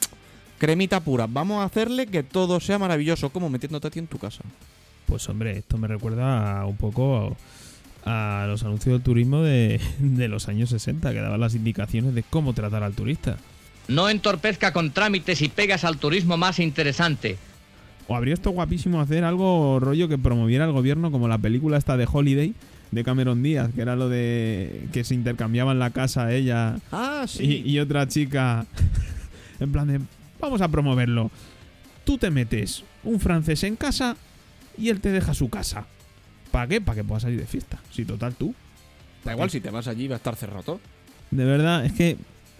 cremita 0.58 1.00
pura. 1.00 1.26
Vamos 1.28 1.60
a 1.62 1.64
hacerle 1.64 2.06
que 2.06 2.22
todo 2.22 2.60
sea 2.60 2.78
maravilloso, 2.78 3.30
como 3.30 3.48
metiéndote 3.48 3.86
a 3.88 3.90
ti 3.90 3.98
en 4.00 4.08
tu 4.08 4.18
casa. 4.18 4.42
Pues 5.06 5.28
hombre, 5.28 5.56
esto 5.58 5.78
me 5.78 5.86
recuerda 5.88 6.60
a- 6.60 6.66
un 6.66 6.76
poco 6.76 7.36
a, 8.04 8.42
a 8.42 8.46
los 8.46 8.62
anuncios 8.64 8.92
del 8.94 9.02
turismo 9.02 9.42
de, 9.42 9.80
de 10.00 10.28
los 10.28 10.48
años 10.48 10.70
60, 10.70 11.12
que 11.12 11.20
daban 11.20 11.40
las 11.40 11.54
indicaciones 11.54 12.14
de 12.14 12.24
cómo 12.24 12.52
tratar 12.52 12.82
al 12.82 12.92
turista. 12.94 13.36
No 13.86 14.10
entorpezca 14.10 14.72
con 14.74 14.90
trámites 14.90 15.40
y 15.40 15.48
pegas 15.48 15.84
al 15.84 15.96
turismo 15.96 16.36
más 16.36 16.58
interesante. 16.58 17.38
O 18.08 18.16
habría 18.16 18.34
esto 18.34 18.50
guapísimo 18.50 19.00
hacer 19.00 19.22
algo 19.22 19.78
rollo 19.80 20.08
que 20.08 20.18
promoviera 20.18 20.64
el 20.64 20.72
gobierno, 20.72 21.10
como 21.10 21.28
la 21.28 21.38
película 21.38 21.76
esta 21.76 21.96
de 21.96 22.08
Holiday, 22.10 22.54
de 22.90 23.04
Cameron 23.04 23.42
Díaz, 23.42 23.70
que 23.74 23.82
era 23.82 23.96
lo 23.96 24.08
de 24.08 24.88
que 24.92 25.04
se 25.04 25.14
intercambiaban 25.14 25.78
la 25.78 25.90
casa 25.90 26.32
ella 26.32 26.78
Ah, 26.90 27.24
y, 27.26 27.28
sí. 27.28 27.62
y 27.64 27.78
otra 27.78 28.06
chica. 28.08 28.66
En 29.60 29.72
plan 29.72 29.88
de, 29.88 30.00
vamos 30.40 30.60
a 30.60 30.68
promoverlo. 30.68 31.32
Tú 32.04 32.16
te 32.16 32.30
metes 32.30 32.84
un 33.02 33.18
francés 33.18 33.64
en 33.64 33.74
casa 33.74 34.16
y 34.78 34.88
él 34.88 35.00
te 35.00 35.10
deja 35.10 35.34
su 35.34 35.50
casa. 35.50 35.84
¿Para 36.52 36.68
qué? 36.68 36.80
Para 36.80 36.94
que 36.94 37.04
puedas 37.04 37.24
salir 37.24 37.40
de 37.40 37.46
fiesta. 37.46 37.78
Si 37.90 38.04
total 38.04 38.34
tú. 38.36 38.54
Da 39.24 39.32
igual, 39.32 39.50
si 39.50 39.60
te 39.60 39.70
vas 39.70 39.88
allí 39.88 40.06
va 40.06 40.14
a 40.14 40.18
estar 40.18 40.36
cerrado. 40.36 40.78
De 41.32 41.44
verdad, 41.44 41.84
es 41.84 41.92
que 41.92 42.16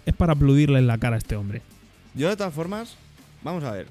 es 0.06 0.14
para 0.14 0.32
aplaudirle 0.32 0.80
en 0.80 0.88
la 0.88 0.98
cara 0.98 1.14
a 1.14 1.18
este 1.18 1.36
hombre. 1.36 1.62
Yo 2.16 2.28
de 2.28 2.36
todas 2.36 2.52
formas, 2.52 2.96
vamos 3.44 3.62
a 3.62 3.70
ver, 3.70 3.86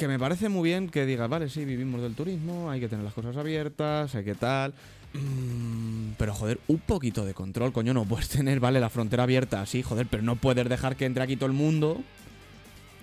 que 0.00 0.08
me 0.08 0.18
parece 0.18 0.48
muy 0.48 0.70
bien 0.70 0.88
que 0.88 1.04
digas, 1.04 1.28
vale, 1.28 1.50
sí, 1.50 1.66
vivimos 1.66 2.00
del 2.00 2.14
turismo, 2.14 2.70
hay 2.70 2.80
que 2.80 2.88
tener 2.88 3.04
las 3.04 3.12
cosas 3.12 3.36
abiertas, 3.36 4.14
hay 4.14 4.24
que 4.24 4.34
tal... 4.34 4.72
Mm, 5.12 6.12
pero 6.16 6.32
joder, 6.32 6.58
un 6.68 6.78
poquito 6.78 7.26
de 7.26 7.34
control, 7.34 7.70
coño, 7.74 7.92
no 7.92 8.06
puedes 8.06 8.30
tener, 8.30 8.60
vale, 8.60 8.80
la 8.80 8.88
frontera 8.88 9.24
abierta, 9.24 9.66
sí, 9.66 9.82
joder, 9.82 10.06
pero 10.10 10.22
no 10.22 10.36
puedes 10.36 10.66
dejar 10.70 10.96
que 10.96 11.04
entre 11.04 11.22
aquí 11.22 11.36
todo 11.36 11.48
el 11.48 11.52
mundo. 11.52 12.00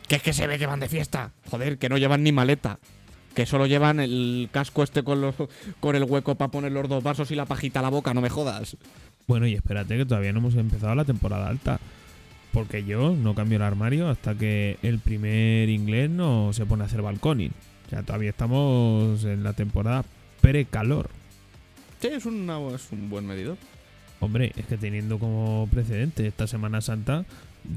Que 0.08 0.16
es 0.16 0.24
que 0.24 0.34
se 0.34 0.48
ve 0.48 0.58
que 0.58 0.66
van 0.66 0.80
de 0.80 0.90
fiesta. 0.90 1.34
Joder, 1.52 1.78
que 1.78 1.88
no 1.88 2.00
llevan 2.00 2.24
ni 2.24 2.32
maleta. 2.32 2.80
Que 3.36 3.46
solo 3.46 3.68
llevan 3.68 4.00
el 4.00 4.50
casco 4.52 4.82
este 4.82 5.04
con, 5.04 5.22
los, 5.22 5.36
con 5.80 5.96
el 5.96 6.04
hueco 6.04 6.34
para 6.34 6.50
poner 6.50 6.72
los 6.72 6.90
dos 6.90 7.04
vasos 7.04 7.30
y 7.30 7.36
la 7.36 7.46
pajita 7.46 7.80
a 7.80 7.84
la 7.84 7.90
boca, 7.90 8.16
no 8.16 8.22
me 8.22 8.30
jodas. 8.30 8.76
Bueno, 9.28 9.46
y 9.46 9.54
espérate 9.54 9.98
que 9.98 10.06
todavía 10.06 10.34
no 10.34 10.40
hemos 10.40 10.56
empezado 10.56 10.96
la 10.96 11.06
temporada 11.06 11.48
alta. 11.48 11.80
Porque 12.58 12.84
yo 12.84 13.16
no 13.16 13.36
cambio 13.36 13.58
el 13.58 13.62
armario 13.62 14.10
hasta 14.10 14.34
que 14.34 14.80
el 14.82 14.98
primer 14.98 15.70
inglés 15.70 16.10
no 16.10 16.54
se 16.54 16.66
pone 16.66 16.82
a 16.82 16.88
hacer 16.88 17.04
balconing. 17.04 17.52
O 17.86 17.90
sea, 17.92 18.02
todavía 18.02 18.32
estamos 18.32 19.24
en 19.26 19.44
la 19.44 19.54
temporada 19.54 20.04
pre-calor. 20.42 21.08
Sí, 22.02 22.08
es, 22.08 22.26
una, 22.26 22.60
es 22.74 22.92
un 22.92 23.12
buen 23.12 23.28
medidor. 23.28 23.58
Hombre, 24.22 24.54
es 24.58 24.66
que 24.66 24.76
teniendo 24.76 25.20
como 25.20 25.70
precedente 25.72 26.26
esta 26.26 26.48
Semana 26.48 26.82
Santa, 26.82 27.26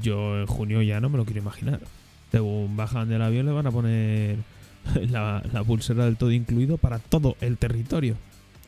yo 0.01 0.39
en 0.39 0.47
junio 0.47 0.81
ya 0.81 0.99
no 0.99 1.09
me 1.09 1.17
lo 1.17 1.25
quiero 1.25 1.41
imaginar. 1.41 1.79
Según 2.31 2.75
bajan 2.75 3.07
del 3.07 3.21
avión 3.21 3.45
le 3.45 3.51
van 3.51 3.67
a 3.67 3.71
poner 3.71 4.37
la, 5.11 5.43
la 5.53 5.63
pulsera 5.63 6.05
del 6.05 6.17
todo 6.17 6.31
incluido 6.31 6.79
para 6.79 6.97
todo 6.97 7.37
el 7.39 7.59
territorio. 7.59 8.15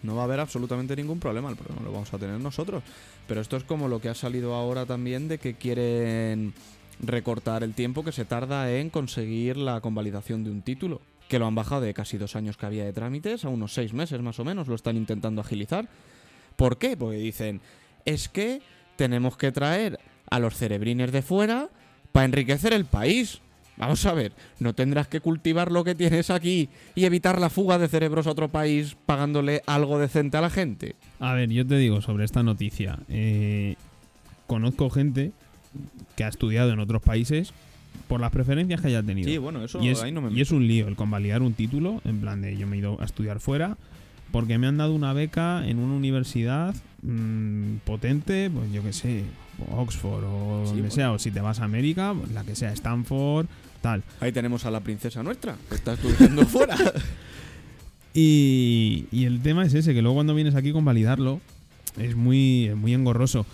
No 0.03 0.15
va 0.15 0.22
a 0.22 0.25
haber 0.25 0.39
absolutamente 0.39 0.95
ningún 0.95 1.19
problema, 1.19 1.50
el 1.50 1.55
problema 1.55 1.81
lo 1.81 1.91
vamos 1.91 2.13
a 2.13 2.19
tener 2.19 2.39
nosotros. 2.39 2.83
Pero 3.27 3.41
esto 3.41 3.57
es 3.57 3.63
como 3.63 3.88
lo 3.88 4.00
que 4.00 4.10
ha 4.10 4.15
salido 4.15 4.53
ahora 4.53 4.86
también 4.86 5.27
de 5.27 5.38
que 5.38 5.55
quieren 5.55 6.53
recortar 7.00 7.63
el 7.63 7.74
tiempo 7.74 8.03
que 8.03 8.12
se 8.12 8.25
tarda 8.25 8.72
en 8.72 8.89
conseguir 8.89 9.57
la 9.57 9.81
convalidación 9.81 10.43
de 10.43 10.51
un 10.51 10.62
título. 10.62 11.01
Que 11.29 11.39
lo 11.39 11.48
han 11.48 11.55
bajado 11.55 11.81
de 11.81 11.93
casi 11.93 12.17
dos 12.17 12.36
años 12.36 12.57
que 12.57 12.65
había 12.65 12.83
de 12.83 12.93
trámites 12.93 13.45
a 13.45 13.50
unos 13.50 13.74
seis 13.74 13.93
meses 13.93 14.22
más 14.22 14.39
o 14.39 14.43
menos, 14.43 14.67
lo 14.67 14.75
están 14.75 14.98
intentando 14.98 15.41
agilizar. 15.41 15.88
¿Por 16.57 16.77
qué? 16.77 16.98
Porque 16.98 17.17
dicen, 17.17 17.62
es 18.05 18.27
que 18.27 18.62
tenemos 18.98 19.38
que 19.38 19.51
traer 19.51 20.00
a 20.29 20.39
los 20.39 20.55
cerebrines 20.55 21.12
de 21.12 21.22
fuera 21.22 21.69
para 22.12 22.25
enriquecer 22.25 22.74
el 22.74 22.86
país. 22.86 23.41
Vamos 23.77 24.06
a 24.06 24.13
ver, 24.13 24.34
no 24.60 24.74
tendrás 24.74 25.08
que 25.08 25.20
cultivar 25.20 25.72
lo 25.72 25.84
que 25.84 25.96
tienes 25.96 26.30
aquí 26.30 26.70
y 26.96 27.06
evitar 27.06 27.39
la 27.39 27.50
fuga 27.50 27.80
de 27.80 27.88
cerebros 27.88 28.27
a 28.27 28.32
otro 28.32 28.50
país 28.50 28.96
pagándole 29.06 29.62
algo 29.65 29.98
decente 29.98 30.38
a 30.38 30.42
la 30.42 30.50
gente. 30.50 30.96
A 31.20 31.34
ver, 31.34 31.50
yo 31.50 31.65
te 31.65 31.77
digo 31.77 32.01
sobre 32.01 32.25
esta 32.25 32.44
noticia. 32.44 33.00
eh, 33.10 33.75
conozco 34.48 34.89
gente 34.89 35.32
que 36.15 36.24
ha 36.24 36.27
estudiado 36.27 36.72
en 36.72 36.80
otros 36.80 37.01
países 37.01 37.53
por 38.08 38.20
las 38.20 38.32
preferencias 38.32 38.82
que 38.82 38.88
haya 38.88 39.01
tenido. 39.01 39.42
bueno, 39.42 39.63
eso 39.63 39.82
y, 39.82 39.89
es, 39.89 40.01
ahí 40.01 40.12
no 40.12 40.22
me 40.22 40.32
y 40.32 40.42
es 40.42 40.51
un 40.51 40.68
lío 40.68 40.88
el 40.88 40.96
convalidar 40.96 41.42
un 41.42 41.53
título, 41.53 42.01
en 42.06 42.20
plan 42.20 42.42
de 42.42 42.58
yo 42.58 42.68
me 42.68 42.75
he 42.75 42.80
ido 42.80 43.01
a 43.01 43.06
estudiar 43.06 43.39
fuera, 43.39 43.77
porque 44.32 44.58
me 44.58 44.68
han 44.68 44.77
dado 44.77 44.94
una 44.94 45.13
beca 45.13 45.68
en 45.68 45.80
una 45.80 45.94
universidad 45.96 46.75
mm, 47.01 47.77
potente, 47.86 48.50
pues 48.50 48.72
yo 48.72 48.82
que 48.84 48.94
sé, 48.94 49.24
Oxford 49.75 50.24
o 50.24 50.63
Sí, 50.65 50.74
donde 50.74 50.92
sea, 50.92 51.12
o 51.12 51.20
si 51.20 51.32
te 51.32 51.42
vas 51.42 51.60
a 51.60 51.65
América, 51.65 52.13
pues 52.18 52.32
la 52.32 52.44
que 52.44 52.56
sea, 52.56 52.72
Stanford, 52.74 53.48
tal. 53.82 54.03
Ahí 54.20 54.32
tenemos 54.32 54.65
a 54.65 54.72
la 54.72 54.80
princesa 54.80 55.22
nuestra, 55.24 55.56
que 55.70 55.75
está 55.75 55.94
estudiando 55.94 56.46
fuera. 56.48 56.75
Y, 58.13 59.06
y 59.12 59.25
el 59.25 59.42
tema 59.42 59.65
es 59.65 59.74
ese, 59.74 59.94
que 59.94 60.01
luego 60.01 60.15
cuando 60.15 60.36
vienes 60.36 60.56
aquí 60.56 60.72
con 60.72 60.86
validarlo, 60.86 61.42
es 61.98 62.15
muy, 62.15 62.68
es 62.68 62.75
muy 62.75 62.94
engorroso. 62.94 63.46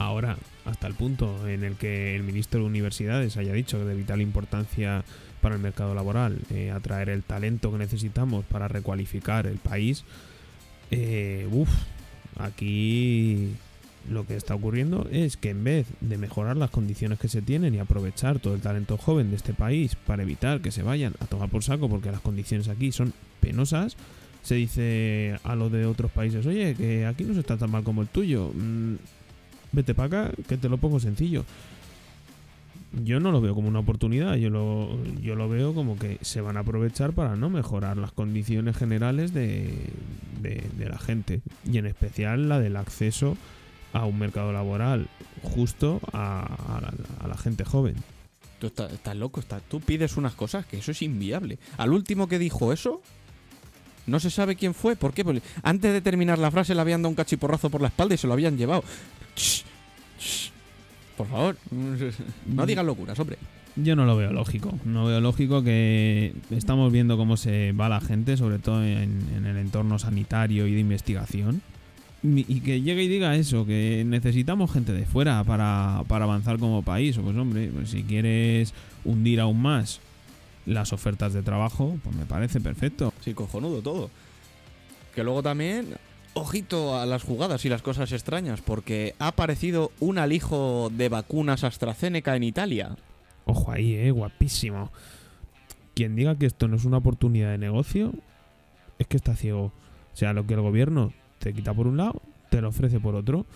Ahora, 0.00 0.38
hasta 0.64 0.86
el 0.86 0.94
punto 0.94 1.46
en 1.46 1.62
el 1.62 1.76
que 1.76 2.16
el 2.16 2.22
ministro 2.22 2.60
de 2.60 2.66
Universidades 2.66 3.36
haya 3.36 3.52
dicho 3.52 3.78
que 3.78 3.84
de 3.84 3.94
vital 3.94 4.22
importancia 4.22 5.04
para 5.42 5.56
el 5.56 5.60
mercado 5.60 5.94
laboral 5.94 6.38
eh, 6.48 6.70
atraer 6.70 7.10
el 7.10 7.22
talento 7.22 7.70
que 7.70 7.76
necesitamos 7.76 8.46
para 8.46 8.66
recualificar 8.66 9.46
el 9.46 9.58
país, 9.58 10.04
eh, 10.90 11.46
uf, 11.52 11.68
aquí 12.38 13.50
lo 14.08 14.26
que 14.26 14.36
está 14.36 14.54
ocurriendo 14.54 15.06
es 15.12 15.36
que 15.36 15.50
en 15.50 15.64
vez 15.64 15.86
de 16.00 16.16
mejorar 16.16 16.56
las 16.56 16.70
condiciones 16.70 17.18
que 17.18 17.28
se 17.28 17.42
tienen 17.42 17.74
y 17.74 17.78
aprovechar 17.78 18.38
todo 18.38 18.54
el 18.54 18.62
talento 18.62 18.96
joven 18.96 19.28
de 19.28 19.36
este 19.36 19.52
país 19.52 19.96
para 19.96 20.22
evitar 20.22 20.62
que 20.62 20.70
se 20.70 20.82
vayan 20.82 21.12
a 21.20 21.26
tomar 21.26 21.50
por 21.50 21.62
saco 21.62 21.90
porque 21.90 22.10
las 22.10 22.22
condiciones 22.22 22.68
aquí 22.68 22.90
son 22.90 23.12
penosas, 23.42 23.98
se 24.42 24.54
dice 24.54 25.38
a 25.44 25.54
los 25.56 25.70
de 25.70 25.84
otros 25.84 26.10
países, 26.10 26.46
oye, 26.46 26.74
que 26.74 27.04
aquí 27.04 27.24
no 27.24 27.34
se 27.34 27.40
está 27.40 27.58
tan 27.58 27.70
mal 27.70 27.84
como 27.84 28.00
el 28.00 28.08
tuyo, 28.08 28.50
mm, 28.54 28.94
vete 29.72 29.94
para 29.94 30.24
acá, 30.28 30.34
que 30.48 30.56
te 30.56 30.68
lo 30.68 30.78
pongo 30.78 31.00
sencillo. 31.00 31.44
Yo 33.04 33.20
no 33.20 33.30
lo 33.30 33.40
veo 33.40 33.54
como 33.54 33.68
una 33.68 33.78
oportunidad, 33.78 34.34
yo 34.34 34.50
lo, 34.50 34.98
yo 35.22 35.36
lo 35.36 35.48
veo 35.48 35.74
como 35.74 35.96
que 35.96 36.18
se 36.22 36.40
van 36.40 36.56
a 36.56 36.60
aprovechar 36.60 37.12
para 37.12 37.36
no 37.36 37.48
mejorar 37.48 37.96
las 37.96 38.10
condiciones 38.10 38.76
generales 38.76 39.32
de, 39.32 39.72
de- 40.42 40.88
la 40.88 40.98
gente 40.98 41.40
y 41.70 41.78
en 41.78 41.86
especial 41.86 42.48
la 42.48 42.58
del 42.58 42.74
acceso 42.74 43.36
a 43.92 44.06
un 44.06 44.18
mercado 44.18 44.52
laboral 44.52 45.06
justo 45.42 46.00
a, 46.12 46.80
a 47.22 47.28
la, 47.28 47.36
gente 47.36 47.64
joven. 47.64 47.94
Tú 48.58 48.66
estás, 48.66 48.92
estás 48.92 49.16
loco, 49.16 49.38
estás, 49.38 49.62
tú 49.68 49.80
pides 49.80 50.16
unas 50.16 50.34
cosas 50.34 50.66
que 50.66 50.78
eso 50.78 50.90
es 50.90 51.00
inviable. 51.02 51.60
Al 51.76 51.92
último 51.92 52.26
que 52.28 52.40
dijo 52.40 52.72
eso, 52.72 53.00
no 54.08 54.18
se 54.18 54.30
sabe 54.30 54.56
quién 54.56 54.74
fue. 54.74 54.96
¿Por 54.96 55.12
qué? 55.14 55.24
Porque 55.24 55.42
antes 55.62 55.92
de 55.92 56.00
terminar 56.00 56.38
la 56.40 56.50
frase 56.50 56.74
le 56.74 56.80
habían 56.80 57.02
dado 57.02 57.10
un 57.10 57.14
cachiporrazo 57.14 57.70
por 57.70 57.80
la 57.82 57.88
espalda 57.88 58.16
y 58.16 58.18
se 58.18 58.26
lo 58.26 58.32
habían 58.32 58.58
llevado. 58.58 58.82
Shh, 59.40 59.62
shh. 60.18 60.50
Por 61.16 61.26
favor, 61.26 61.56
no 62.46 62.66
digas 62.66 62.84
locuras, 62.84 63.18
hombre. 63.18 63.38
Yo 63.76 63.96
no 63.96 64.04
lo 64.04 64.16
veo 64.16 64.32
lógico. 64.32 64.78
No 64.84 65.06
veo 65.06 65.20
lógico 65.20 65.62
que 65.62 66.34
estamos 66.50 66.92
viendo 66.92 67.16
cómo 67.16 67.36
se 67.36 67.72
va 67.72 67.88
la 67.88 68.00
gente, 68.00 68.36
sobre 68.36 68.58
todo 68.58 68.84
en, 68.84 69.20
en 69.36 69.46
el 69.46 69.56
entorno 69.56 69.98
sanitario 69.98 70.66
y 70.66 70.74
de 70.74 70.80
investigación. 70.80 71.62
Y 72.22 72.60
que 72.60 72.82
llegue 72.82 73.04
y 73.04 73.08
diga 73.08 73.34
eso, 73.36 73.64
que 73.64 74.02
necesitamos 74.06 74.70
gente 74.70 74.92
de 74.92 75.06
fuera 75.06 75.42
para, 75.44 76.02
para 76.06 76.24
avanzar 76.26 76.58
como 76.58 76.82
país. 76.82 77.16
O 77.16 77.22
pues 77.22 77.36
hombre, 77.36 77.70
pues 77.74 77.90
si 77.90 78.02
quieres 78.02 78.74
hundir 79.04 79.40
aún 79.40 79.62
más 79.62 80.00
las 80.66 80.92
ofertas 80.92 81.32
de 81.32 81.42
trabajo, 81.42 81.98
pues 82.04 82.14
me 82.14 82.26
parece 82.26 82.60
perfecto. 82.60 83.14
Sí, 83.22 83.32
cojonudo 83.32 83.80
todo. 83.80 84.10
Que 85.14 85.24
luego 85.24 85.42
también, 85.42 85.96
ojito 86.34 86.98
a 86.98 87.06
las 87.06 87.22
jugadas 87.22 87.64
y 87.64 87.68
las 87.68 87.82
cosas 87.82 88.12
extrañas, 88.12 88.60
porque 88.60 89.14
ha 89.18 89.28
aparecido 89.28 89.92
un 90.00 90.18
alijo 90.18 90.90
de 90.92 91.08
vacunas 91.08 91.64
AstraZeneca 91.64 92.36
en 92.36 92.44
Italia. 92.44 92.96
Ojo 93.44 93.72
ahí, 93.72 93.94
eh, 93.94 94.10
guapísimo. 94.10 94.90
Quien 95.94 96.16
diga 96.16 96.36
que 96.36 96.46
esto 96.46 96.68
no 96.68 96.76
es 96.76 96.84
una 96.84 96.98
oportunidad 96.98 97.50
de 97.50 97.58
negocio, 97.58 98.12
es 98.98 99.06
que 99.06 99.16
está 99.16 99.34
ciego. 99.34 99.72
O 100.12 100.16
sea, 100.16 100.32
lo 100.32 100.46
que 100.46 100.54
el 100.54 100.60
gobierno 100.60 101.12
te 101.38 101.52
quita 101.52 101.74
por 101.74 101.86
un 101.86 101.96
lado, 101.96 102.22
te 102.50 102.60
lo 102.60 102.68
ofrece 102.68 103.00
por 103.00 103.14
otro. 103.14 103.46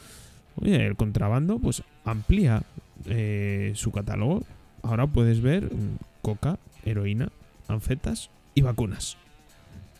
Oye, 0.57 0.87
el 0.87 0.97
contrabando, 0.97 1.59
pues 1.59 1.83
amplía 2.05 2.63
eh, 3.07 3.73
su 3.75 3.93
catálogo. 3.93 4.43
Ahora 4.83 5.07
puedes 5.07 5.41
ver 5.41 5.73
mm, 5.73 5.99
coca, 6.23 6.59
heroína, 6.85 7.31
anfetas 7.69 8.31
y 8.55 8.63
vacunas. 8.63 9.17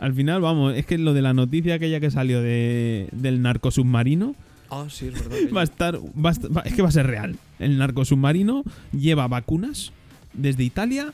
Al 0.05 0.13
final, 0.15 0.41
vamos, 0.43 0.75
es 0.75 0.85
que 0.87 0.99
lo 0.99 1.15
de 1.15 1.23
la 1.23 1.33
noticia 1.33 1.75
aquella 1.77 1.99
que 2.01 2.11
salió 2.11 2.43
de, 2.43 3.09
del 3.13 3.41
narco 3.43 3.71
submarino 3.71 4.35
Ah, 4.71 4.87
sí, 4.91 5.07
es 5.07 5.15
verdad. 5.15 5.37
va 5.57 5.61
a 5.61 5.65
estar. 5.65 5.97
va 5.99 6.29
a 6.31 6.33
est- 6.33 6.45
va- 6.57 6.63
es 6.63 6.75
que 6.75 6.83
va 6.83 6.89
a 6.89 6.93
ser 6.93 7.07
real. 7.07 7.37
El 7.59 7.79
narco 7.79 8.05
submarino 8.05 8.65
lleva 8.93 9.29
vacunas 9.29 9.93
desde 10.33 10.65
Italia 10.65 11.13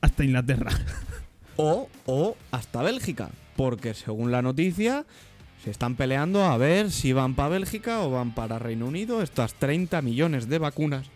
hasta 0.00 0.24
Inglaterra. 0.24 0.72
O, 1.56 1.88
o 2.06 2.36
hasta 2.50 2.82
Bélgica. 2.82 3.30
Porque 3.56 3.94
según 3.94 4.30
la 4.30 4.42
noticia, 4.42 5.04
se 5.64 5.70
están 5.70 5.96
peleando 5.96 6.44
a 6.44 6.56
ver 6.56 6.90
si 6.92 7.12
van 7.12 7.34
para 7.34 7.48
Bélgica 7.50 8.00
o 8.02 8.10
van 8.10 8.32
para 8.34 8.58
Reino 8.60 8.86
Unido 8.86 9.22
estas 9.22 9.54
30 9.54 10.00
millones 10.02 10.48
de 10.48 10.58
vacunas. 10.58 11.06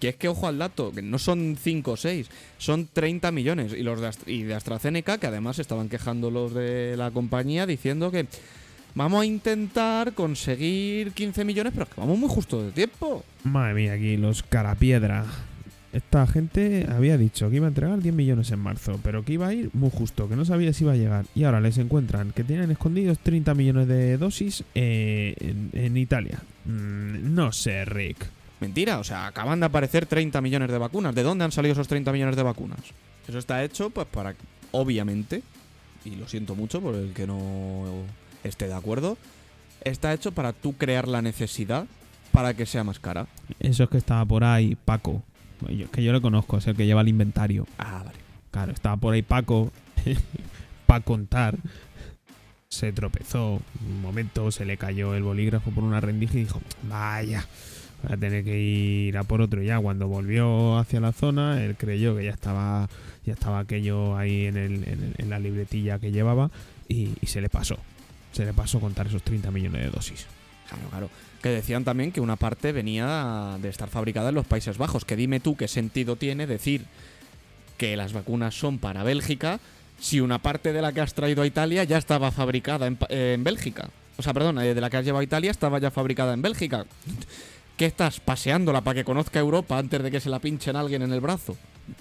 Que 0.00 0.10
es 0.10 0.16
que, 0.16 0.28
ojo 0.28 0.46
al 0.46 0.58
dato, 0.58 0.92
que 0.92 1.02
no 1.02 1.18
son 1.18 1.56
5 1.60 1.90
o 1.92 1.96
6, 1.96 2.28
son 2.58 2.88
30 2.92 3.32
millones. 3.32 3.72
Y 3.72 3.82
los 3.82 4.00
de, 4.00 4.10
y 4.26 4.42
de 4.42 4.54
AstraZeneca, 4.54 5.18
que 5.18 5.26
además 5.26 5.58
estaban 5.58 5.88
quejando 5.88 6.30
los 6.30 6.52
de 6.52 6.96
la 6.96 7.10
compañía 7.10 7.66
diciendo 7.66 8.10
que 8.10 8.26
vamos 8.96 9.22
a 9.22 9.26
intentar 9.26 10.14
conseguir 10.14 11.12
15 11.12 11.44
millones, 11.44 11.72
pero 11.72 11.84
es 11.84 11.94
que 11.94 12.00
vamos 12.00 12.18
muy 12.18 12.28
justo 12.28 12.62
de 12.62 12.72
tiempo. 12.72 13.24
Madre 13.44 13.74
mía, 13.74 13.92
aquí 13.92 14.16
los 14.16 14.42
carapiedra. 14.42 15.24
esta 15.92 16.26
gente 16.26 16.86
había 16.90 17.16
dicho 17.16 17.48
que 17.48 17.56
iba 17.56 17.66
a 17.66 17.68
entregar 17.68 18.00
10 18.00 18.14
millones 18.14 18.50
en 18.50 18.58
marzo, 18.58 18.98
pero 19.02 19.24
que 19.24 19.34
iba 19.34 19.46
a 19.46 19.54
ir 19.54 19.70
muy 19.74 19.90
justo, 19.90 20.28
que 20.28 20.36
no 20.36 20.44
sabía 20.44 20.72
si 20.72 20.84
iba 20.84 20.94
a 20.94 20.96
llegar. 20.96 21.26
Y 21.34 21.44
ahora 21.44 21.60
les 21.60 21.78
encuentran 21.78 22.32
que 22.32 22.42
tienen 22.42 22.70
escondidos 22.70 23.18
30 23.20 23.54
millones 23.54 23.86
de 23.86 24.16
dosis 24.18 24.64
eh, 24.74 25.34
en, 25.40 25.70
en 25.72 25.96
Italia. 25.96 26.42
Mm, 26.64 27.34
no 27.34 27.52
sé, 27.52 27.84
Rick. 27.84 28.26
Mentira, 28.60 28.98
o 28.98 29.04
sea, 29.04 29.26
acaban 29.26 29.60
de 29.60 29.66
aparecer 29.66 30.06
30 30.06 30.40
millones 30.40 30.70
de 30.70 30.78
vacunas. 30.78 31.14
¿De 31.14 31.22
dónde 31.22 31.44
han 31.44 31.52
salido 31.52 31.72
esos 31.72 31.88
30 31.88 32.12
millones 32.12 32.36
de 32.36 32.42
vacunas? 32.42 32.80
Eso 33.28 33.38
está 33.38 33.62
hecho, 33.62 33.90
pues 33.90 34.06
para, 34.06 34.34
obviamente, 34.70 35.42
y 36.04 36.16
lo 36.16 36.28
siento 36.28 36.54
mucho 36.54 36.80
por 36.80 36.94
el 36.94 37.12
que 37.12 37.26
no 37.26 37.84
esté 38.44 38.66
de 38.68 38.74
acuerdo, 38.74 39.18
está 39.84 40.12
hecho 40.14 40.32
para 40.32 40.52
tú 40.52 40.74
crear 40.74 41.08
la 41.08 41.22
necesidad 41.22 41.86
para 42.32 42.54
que 42.54 42.66
sea 42.66 42.84
más 42.84 42.98
cara. 42.98 43.26
Eso 43.60 43.84
es 43.84 43.90
que 43.90 43.98
estaba 43.98 44.24
por 44.24 44.44
ahí 44.44 44.76
Paco, 44.76 45.22
que 45.92 46.02
yo 46.02 46.12
le 46.12 46.20
conozco, 46.20 46.58
es 46.58 46.66
el 46.66 46.76
que 46.76 46.86
lleva 46.86 47.00
el 47.00 47.08
inventario. 47.08 47.66
Ah, 47.78 48.02
vale. 48.04 48.18
Claro, 48.50 48.72
estaba 48.72 48.96
por 48.96 49.14
ahí 49.14 49.22
Paco, 49.22 49.72
para 50.86 51.04
contar. 51.04 51.56
Se 52.68 52.92
tropezó 52.92 53.60
un 53.88 54.02
momento, 54.02 54.50
se 54.50 54.64
le 54.64 54.76
cayó 54.76 55.14
el 55.14 55.22
bolígrafo 55.22 55.70
por 55.70 55.84
una 55.84 56.00
rendija 56.00 56.34
y 56.34 56.40
dijo, 56.40 56.60
vaya, 56.82 57.46
voy 58.02 58.12
a 58.12 58.16
tener 58.16 58.44
que 58.44 58.58
ir 58.58 59.16
a 59.18 59.24
por 59.24 59.40
otro. 59.40 59.62
Ya 59.62 59.78
cuando 59.80 60.08
volvió 60.08 60.78
hacia 60.78 61.00
la 61.00 61.12
zona, 61.12 61.62
él 61.64 61.76
creyó 61.76 62.16
que 62.16 62.24
ya 62.24 62.30
estaba, 62.32 62.88
ya 63.24 63.32
estaba 63.32 63.60
aquello 63.60 64.16
ahí 64.16 64.46
en, 64.46 64.56
el- 64.56 64.84
en 64.88 65.14
en 65.18 65.30
la 65.30 65.38
libretilla 65.38 65.98
que 65.98 66.12
llevaba 66.12 66.50
y, 66.88 67.10
se 67.26 67.40
le 67.40 67.48
pasó. 67.48 67.78
Se 68.32 68.44
le 68.44 68.52
pasó 68.52 68.80
contar 68.80 69.06
esos 69.06 69.22
30 69.22 69.50
millones 69.50 69.82
de 69.84 69.90
dosis. 69.90 70.26
Claro, 70.68 70.88
claro. 70.90 71.10
Que 71.42 71.48
decían 71.50 71.84
también 71.84 72.12
que 72.12 72.20
una 72.20 72.36
parte 72.36 72.72
venía 72.72 73.56
de 73.62 73.68
estar 73.68 73.88
fabricada 73.88 74.28
en 74.30 74.34
los 74.34 74.46
Países 74.46 74.78
Bajos. 74.78 75.04
Que 75.04 75.16
dime 75.16 75.40
tú 75.40 75.56
qué 75.56 75.68
sentido 75.68 76.16
tiene 76.16 76.46
decir 76.46 76.84
que 77.78 77.96
las 77.96 78.12
vacunas 78.12 78.54
son 78.58 78.78
para 78.78 79.02
Bélgica 79.04 79.60
si 79.98 80.20
una 80.20 80.38
parte 80.40 80.72
de 80.72 80.82
la 80.82 80.92
que 80.92 81.00
has 81.00 81.14
traído 81.14 81.42
a 81.42 81.46
Italia 81.46 81.84
ya 81.84 81.96
estaba 81.98 82.30
fabricada 82.30 82.86
en, 82.86 82.98
en 83.08 83.44
Bélgica. 83.44 83.88
O 84.18 84.22
sea, 84.22 84.32
perdón, 84.34 84.58
eh, 84.58 84.74
de 84.74 84.80
la 84.80 84.90
que 84.90 84.96
has 84.98 85.04
llevado 85.04 85.20
a 85.20 85.24
Italia 85.24 85.50
estaba 85.50 85.78
ya 85.78 85.90
fabricada 85.90 86.32
en 86.34 86.42
Bélgica. 86.42 86.84
¿Qué 87.76 87.86
estás 87.86 88.20
paseándola 88.20 88.80
para 88.80 88.94
que 88.94 89.04
conozca 89.04 89.38
Europa 89.38 89.78
antes 89.78 90.02
de 90.02 90.10
que 90.10 90.20
se 90.20 90.30
la 90.30 90.38
pinchen 90.38 90.76
a 90.76 90.80
alguien 90.80 91.02
en 91.02 91.12
el 91.12 91.20
brazo? 91.20 91.56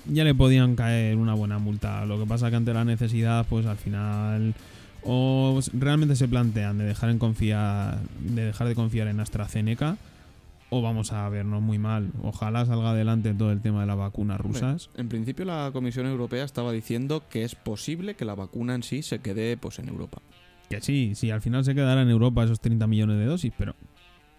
ya 0.06 0.24
le 0.24 0.34
podían 0.34 0.76
caer 0.76 1.18
una 1.18 1.34
buena 1.34 1.60
multa. 1.60 2.06
Lo 2.06 2.20
que 2.20 2.26
pasa 2.26 2.50
que 2.50 2.56
ante 2.56 2.74
la 2.74 2.86
necesidad, 2.86 3.46
pues 3.48 3.66
al 3.66 3.78
final 3.78 4.54
o 5.04 5.60
realmente 5.74 6.16
se 6.16 6.28
plantean 6.28 6.80
de 6.80 6.86
dejar 6.86 7.12
en 7.12 7.20
confiar, 7.20 8.00
de 8.20 8.46
dejar 8.46 8.68
de 8.68 8.74
confiar 8.74 9.08
en 9.08 9.20
AstraZeneca, 9.20 9.98
o 10.72 10.82
vamos 10.82 11.12
a 11.12 11.30
vernos 11.30 11.62
muy 11.62 11.78
mal. 11.78 12.10
Ojalá 12.24 12.66
salga 12.66 12.90
adelante 12.90 13.34
todo 13.36 13.52
el 13.52 13.62
tema 13.62 13.82
de 13.82 13.88
las 13.88 13.98
vacunas 13.98 14.40
rusas. 14.42 14.90
En 14.96 15.08
principio 15.08 15.46
la 15.46 15.70
Comisión 15.72 16.08
Europea 16.08 16.44
estaba 16.44 16.72
diciendo 16.72 17.24
que 17.30 17.44
es 17.44 17.54
posible 17.54 18.16
que 18.16 18.26
la 18.26 18.34
vacuna 18.34 18.74
en 18.74 18.82
sí 18.82 19.04
se 19.04 19.20
quede 19.20 19.58
pues 19.58 19.78
en 19.78 19.90
Europa. 19.90 20.22
Que 20.70 20.82
sí, 20.82 21.14
sí, 21.14 21.30
al 21.30 21.42
final 21.42 21.64
se 21.64 21.76
quedará 21.76 22.02
en 22.02 22.10
Europa 22.10 22.44
esos 22.44 22.60
30 22.60 22.88
millones 22.88 23.20
de 23.20 23.26
dosis, 23.26 23.54
pero 23.56 23.76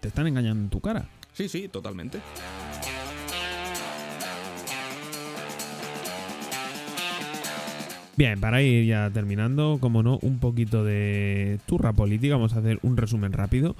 te 0.01 0.09
están 0.09 0.27
engañando 0.27 0.63
en 0.63 0.69
tu 0.69 0.81
cara. 0.81 1.07
Sí, 1.37 1.47
sí, 1.49 1.67
totalmente. 1.67 2.19
Bien, 8.15 8.39
para 8.39 8.63
ir 8.63 8.87
ya 8.87 9.11
terminando, 9.11 9.77
como 9.79 10.01
no, 10.01 10.17
un 10.23 10.39
poquito 10.39 10.83
de 10.83 11.59
turra 11.67 11.93
política. 11.93 12.33
Vamos 12.37 12.53
a 12.53 12.59
hacer 12.59 12.79
un 12.81 12.97
resumen 12.97 13.33
rápido. 13.33 13.75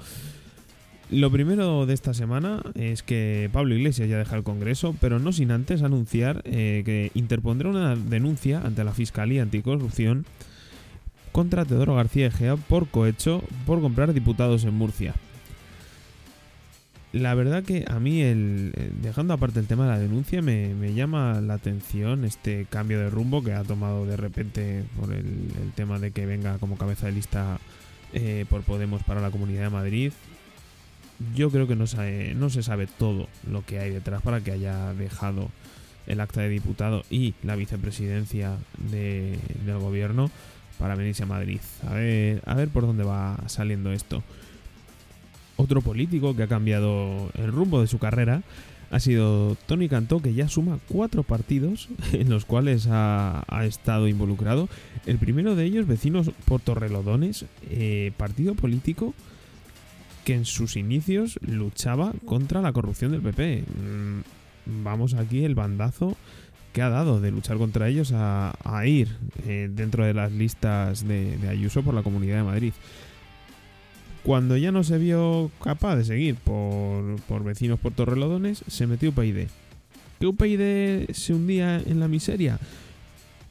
Lo 1.10 1.32
primero 1.32 1.84
de 1.84 1.94
esta 1.94 2.14
semana 2.14 2.62
es 2.76 3.02
que 3.02 3.50
Pablo 3.52 3.74
Iglesias 3.74 4.08
ya 4.08 4.18
deja 4.18 4.36
el 4.36 4.44
Congreso, 4.44 4.94
pero 5.00 5.18
no 5.18 5.32
sin 5.32 5.50
antes 5.50 5.82
anunciar 5.82 6.42
eh, 6.44 6.82
que 6.84 7.10
interpondrá 7.14 7.70
una 7.70 7.96
denuncia 7.96 8.60
ante 8.60 8.84
la 8.84 8.92
Fiscalía 8.92 9.42
Anticorrupción 9.42 10.26
contra 11.32 11.64
Teodoro 11.64 11.96
García 11.96 12.28
Egea 12.28 12.54
por 12.54 12.86
cohecho 12.86 13.42
por 13.66 13.80
comprar 13.80 14.12
diputados 14.12 14.62
en 14.62 14.74
Murcia. 14.74 15.16
La 17.12 17.34
verdad 17.34 17.62
que 17.64 17.86
a 17.88 17.98
mí, 18.00 18.20
el, 18.20 18.72
eh, 18.76 18.90
dejando 19.00 19.32
aparte 19.32 19.60
el 19.60 19.66
tema 19.66 19.84
de 19.86 19.92
la 19.92 19.98
denuncia, 19.98 20.42
me, 20.42 20.92
llama 20.92 21.40
la 21.40 21.54
atención 21.54 22.24
este 22.24 22.66
cambio 22.68 22.98
de 22.98 23.08
rumbo 23.08 23.42
que 23.42 23.54
ha 23.54 23.64
tomado 23.64 24.04
de 24.04 24.16
repente 24.18 24.84
por 25.00 25.14
el, 25.14 25.48
tema 25.74 25.98
de 25.98 26.10
que 26.10 26.26
venga 26.26 26.58
como 26.58 26.76
cabeza 26.76 27.06
de 27.06 27.12
lista 27.12 27.58
eh, 28.12 28.44
por 28.50 28.62
Podemos 28.62 29.02
para 29.04 29.22
la 29.22 29.30
Comunidad 29.30 29.62
de 29.62 29.70
Madrid. 29.70 30.12
Yo 31.34 31.50
creo 31.50 31.66
que 31.66 31.76
no, 31.76 31.86
sabe- 31.86 32.34
no 32.34 32.50
se 32.50 32.62
sabe 32.62 32.86
todo 32.86 33.26
lo 33.50 33.64
que 33.64 33.78
hay 33.78 33.90
detrás 33.90 34.20
para 34.22 34.40
que 34.42 34.52
haya 34.52 34.92
dejado 34.94 35.50
el 36.06 36.20
acta 36.20 36.42
de 36.42 36.48
diputado 36.50 37.04
y 37.10 37.34
la 37.42 37.56
vicepresidencia 37.56 38.52
de- 38.90 39.38
del 39.64 39.78
gobierno 39.78 40.30
para 40.78 40.94
venirse 40.94 41.22
a 41.22 41.26
Madrid. 41.26 41.60
A 41.88 41.94
ver, 41.94 42.42
a 42.44 42.54
ver 42.54 42.68
por 42.68 42.86
dónde 42.86 43.02
va 43.04 43.38
saliendo 43.46 43.92
esto. 43.92 44.22
Otro 45.58 45.82
político 45.82 46.34
que 46.36 46.44
ha 46.44 46.48
cambiado 46.48 47.30
el 47.34 47.52
rumbo 47.52 47.80
de 47.80 47.88
su 47.88 47.98
carrera 47.98 48.42
ha 48.90 49.00
sido 49.00 49.56
Tony 49.66 49.88
Cantó, 49.88 50.22
que 50.22 50.32
ya 50.32 50.48
suma 50.48 50.78
cuatro 50.88 51.24
partidos 51.24 51.88
en 52.12 52.30
los 52.30 52.44
cuales 52.44 52.86
ha, 52.90 53.44
estado 53.64 54.08
involucrado. 54.08 54.68
El 55.04 55.18
primero 55.18 55.56
de 55.56 55.64
ellos, 55.64 55.86
Vecinos 55.86 56.30
por 56.46 56.60
Torrelodones, 56.60 57.44
eh, 57.70 58.12
partido 58.16 58.54
político 58.54 59.14
que 60.24 60.34
en 60.34 60.44
sus 60.44 60.76
inicios 60.76 61.40
luchaba 61.42 62.12
contra 62.24 62.62
la 62.62 62.72
corrupción 62.72 63.10
del 63.10 63.22
PP. 63.22 63.64
Mm, 63.64 64.20
Vamos 64.84 65.14
aquí 65.14 65.44
el 65.44 65.54
bandazo 65.54 66.16
que 66.72 66.82
ha 66.82 66.90
dado 66.90 67.20
de 67.20 67.30
luchar 67.30 67.56
contra 67.56 67.88
ellos 67.88 68.12
a, 68.14 68.52
ir 68.84 69.08
eh, 69.46 69.68
dentro 69.72 70.04
de 70.04 70.12
las 70.12 70.30
listas 70.30 71.08
de 71.08 71.48
Ayuso 71.48 71.82
por 71.82 71.94
la 71.94 72.02
Comunidad 72.02 72.36
de 72.36 72.42
Madrid. 72.42 72.72
Cuando 74.28 74.58
ya 74.58 74.72
no 74.72 74.84
se 74.84 74.98
vio 74.98 75.50
capaz 75.64 75.96
de 75.96 76.04
seguir 76.04 76.34
por, 76.34 77.18
por 77.22 77.42
vecinos 77.44 77.80
por 77.80 77.94
Torrelodones, 77.94 78.62
se 78.66 78.86
metió 78.86 79.08
UPyD. 79.08 79.46
¿Que 80.20 80.26
UPyD 80.26 81.14
se 81.14 81.32
hundía 81.32 81.78
en 81.78 81.98
la 81.98 82.08
miseria? 82.08 82.58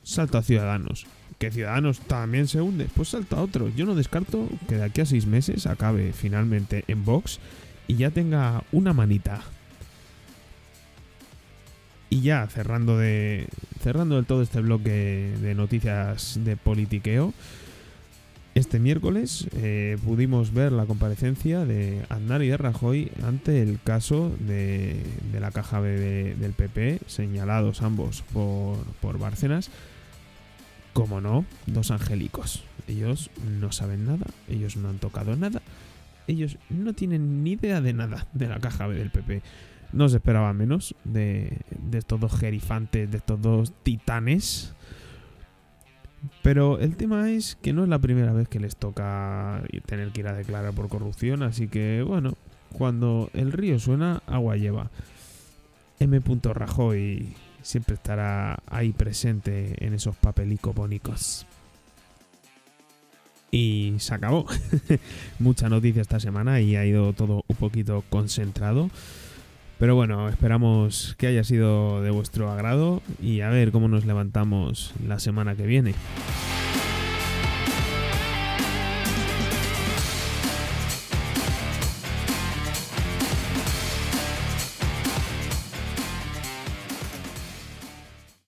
Salta 0.04 0.38
a 0.38 0.44
Ciudadanos. 0.44 1.08
¿Que 1.40 1.50
Ciudadanos 1.50 2.00
también 2.02 2.48
se 2.48 2.62
hunde? 2.62 2.86
Pues 2.94 3.10
salta 3.10 3.38
a 3.38 3.42
otro. 3.42 3.70
Yo 3.76 3.88
no 3.88 3.96
descarto 3.96 4.48
que 4.70 4.76
de 4.76 4.84
aquí 4.84 5.02
a 5.02 5.08
seis 5.08 5.26
meses 5.26 5.66
acabe 5.66 6.14
finalmente 6.14 6.84
en 6.88 7.04
Vox 7.04 7.40
y 7.88 7.96
ya 7.96 8.12
tenga 8.12 8.64
una 8.72 8.94
manita. 8.94 9.42
Y 12.12 12.22
ya 12.22 12.46
cerrando 12.46 13.00
de 13.00 13.48
cerrando 13.82 14.18
del 14.18 14.28
todo 14.28 14.44
este 14.44 14.62
bloque 14.62 15.34
de 15.42 15.56
noticias 15.56 16.40
de 16.44 16.56
politiqueo, 16.56 17.34
este 18.58 18.80
miércoles 18.80 19.48
eh, 19.54 19.98
pudimos 20.04 20.54
ver 20.54 20.72
la 20.72 20.86
comparecencia 20.86 21.66
de 21.66 22.04
Aznar 22.10 22.42
y 22.44 22.48
de 22.48 22.58
Rajoy 22.58 23.12
ante 23.24 23.62
el 23.62 23.80
caso 23.84 24.32
de, 24.40 25.04
la 25.40 25.52
caja 25.52 25.80
B 25.80 25.90
de- 25.90 26.36
del 26.36 26.54
PP, 26.54 27.00
señalados 27.08 27.82
ambos 27.82 28.24
por, 28.34 28.78
por 29.02 29.20
Bárcenas. 29.20 29.70
Como 30.94 31.22
no, 31.22 31.46
dos 31.68 31.92
angélicos. 31.92 32.64
Ellos 32.88 33.30
no 33.60 33.72
saben 33.72 34.06
nada, 34.06 34.26
ellos 34.50 34.78
no 34.78 34.90
han 34.90 34.98
tocado 34.98 35.36
nada, 35.36 35.62
ellos 36.28 36.58
no 36.70 36.94
tienen 36.94 37.44
ni 37.44 37.52
idea 37.52 37.82
de 37.82 37.94
nada 37.94 38.28
de 38.34 38.48
la 38.48 38.60
caja 38.60 38.88
B 38.88 38.96
del 38.96 39.12
PP. 39.12 39.42
No 39.94 40.10
se 40.10 40.18
esperaba 40.18 40.52
menos 40.54 40.96
de, 41.04 41.60
de 41.90 41.98
estos 42.00 42.20
dos 42.20 42.34
gerifantes, 42.38 43.10
de 43.12 43.18
estos 43.18 43.42
dos 43.42 43.72
titanes. 43.84 44.74
Pero 46.44 46.80
el 46.80 46.96
tema 46.96 47.30
es 47.32 47.56
que 47.56 47.74
no 47.74 47.84
es 47.84 47.90
la 47.90 48.00
primera 48.00 48.34
vez 48.34 48.48
que 48.48 48.60
les 48.60 48.76
toca 48.76 49.64
tener 49.86 50.12
que 50.12 50.22
ir 50.22 50.28
a 50.28 50.34
declarar 50.34 50.74
por 50.74 50.90
corrupción, 50.90 51.44
así 51.44 51.68
que 51.68 52.02
bueno, 52.02 52.36
cuando 52.74 53.30
el 53.34 53.52
río 53.52 53.80
suena, 53.80 54.22
agua 54.28 54.58
lleva. 54.58 54.90
M. 56.00 56.22
Rajoy 56.54 57.34
siempre 57.62 57.96
estará 57.96 58.60
ahí 58.68 58.94
presente 58.94 59.84
en 59.86 59.94
esos 59.94 60.16
papelicos 60.16 60.74
bónicos. 60.74 61.46
Y 63.52 63.96
se 63.98 64.14
acabó. 64.14 64.46
Mucha 65.40 65.70
noticia 65.70 66.02
esta 66.02 66.20
semana 66.20 66.62
y 66.62 66.76
ha 66.76 66.86
ido 66.86 67.14
todo 67.14 67.44
un 67.48 67.56
poquito 67.56 68.04
concentrado. 68.10 68.90
Pero 69.80 69.96
bueno, 69.96 70.28
esperamos 70.28 71.16
que 71.18 71.28
haya 71.28 71.44
sido 71.44 72.02
de 72.02 72.10
vuestro 72.10 72.50
agrado 72.52 73.02
y 73.22 73.42
a 73.42 73.50
ver 73.50 73.72
cómo 73.72 73.88
nos 73.88 74.06
levantamos 74.06 74.94
la 75.06 75.20
semana 75.20 75.56
que 75.56 75.68
viene. 75.68 75.94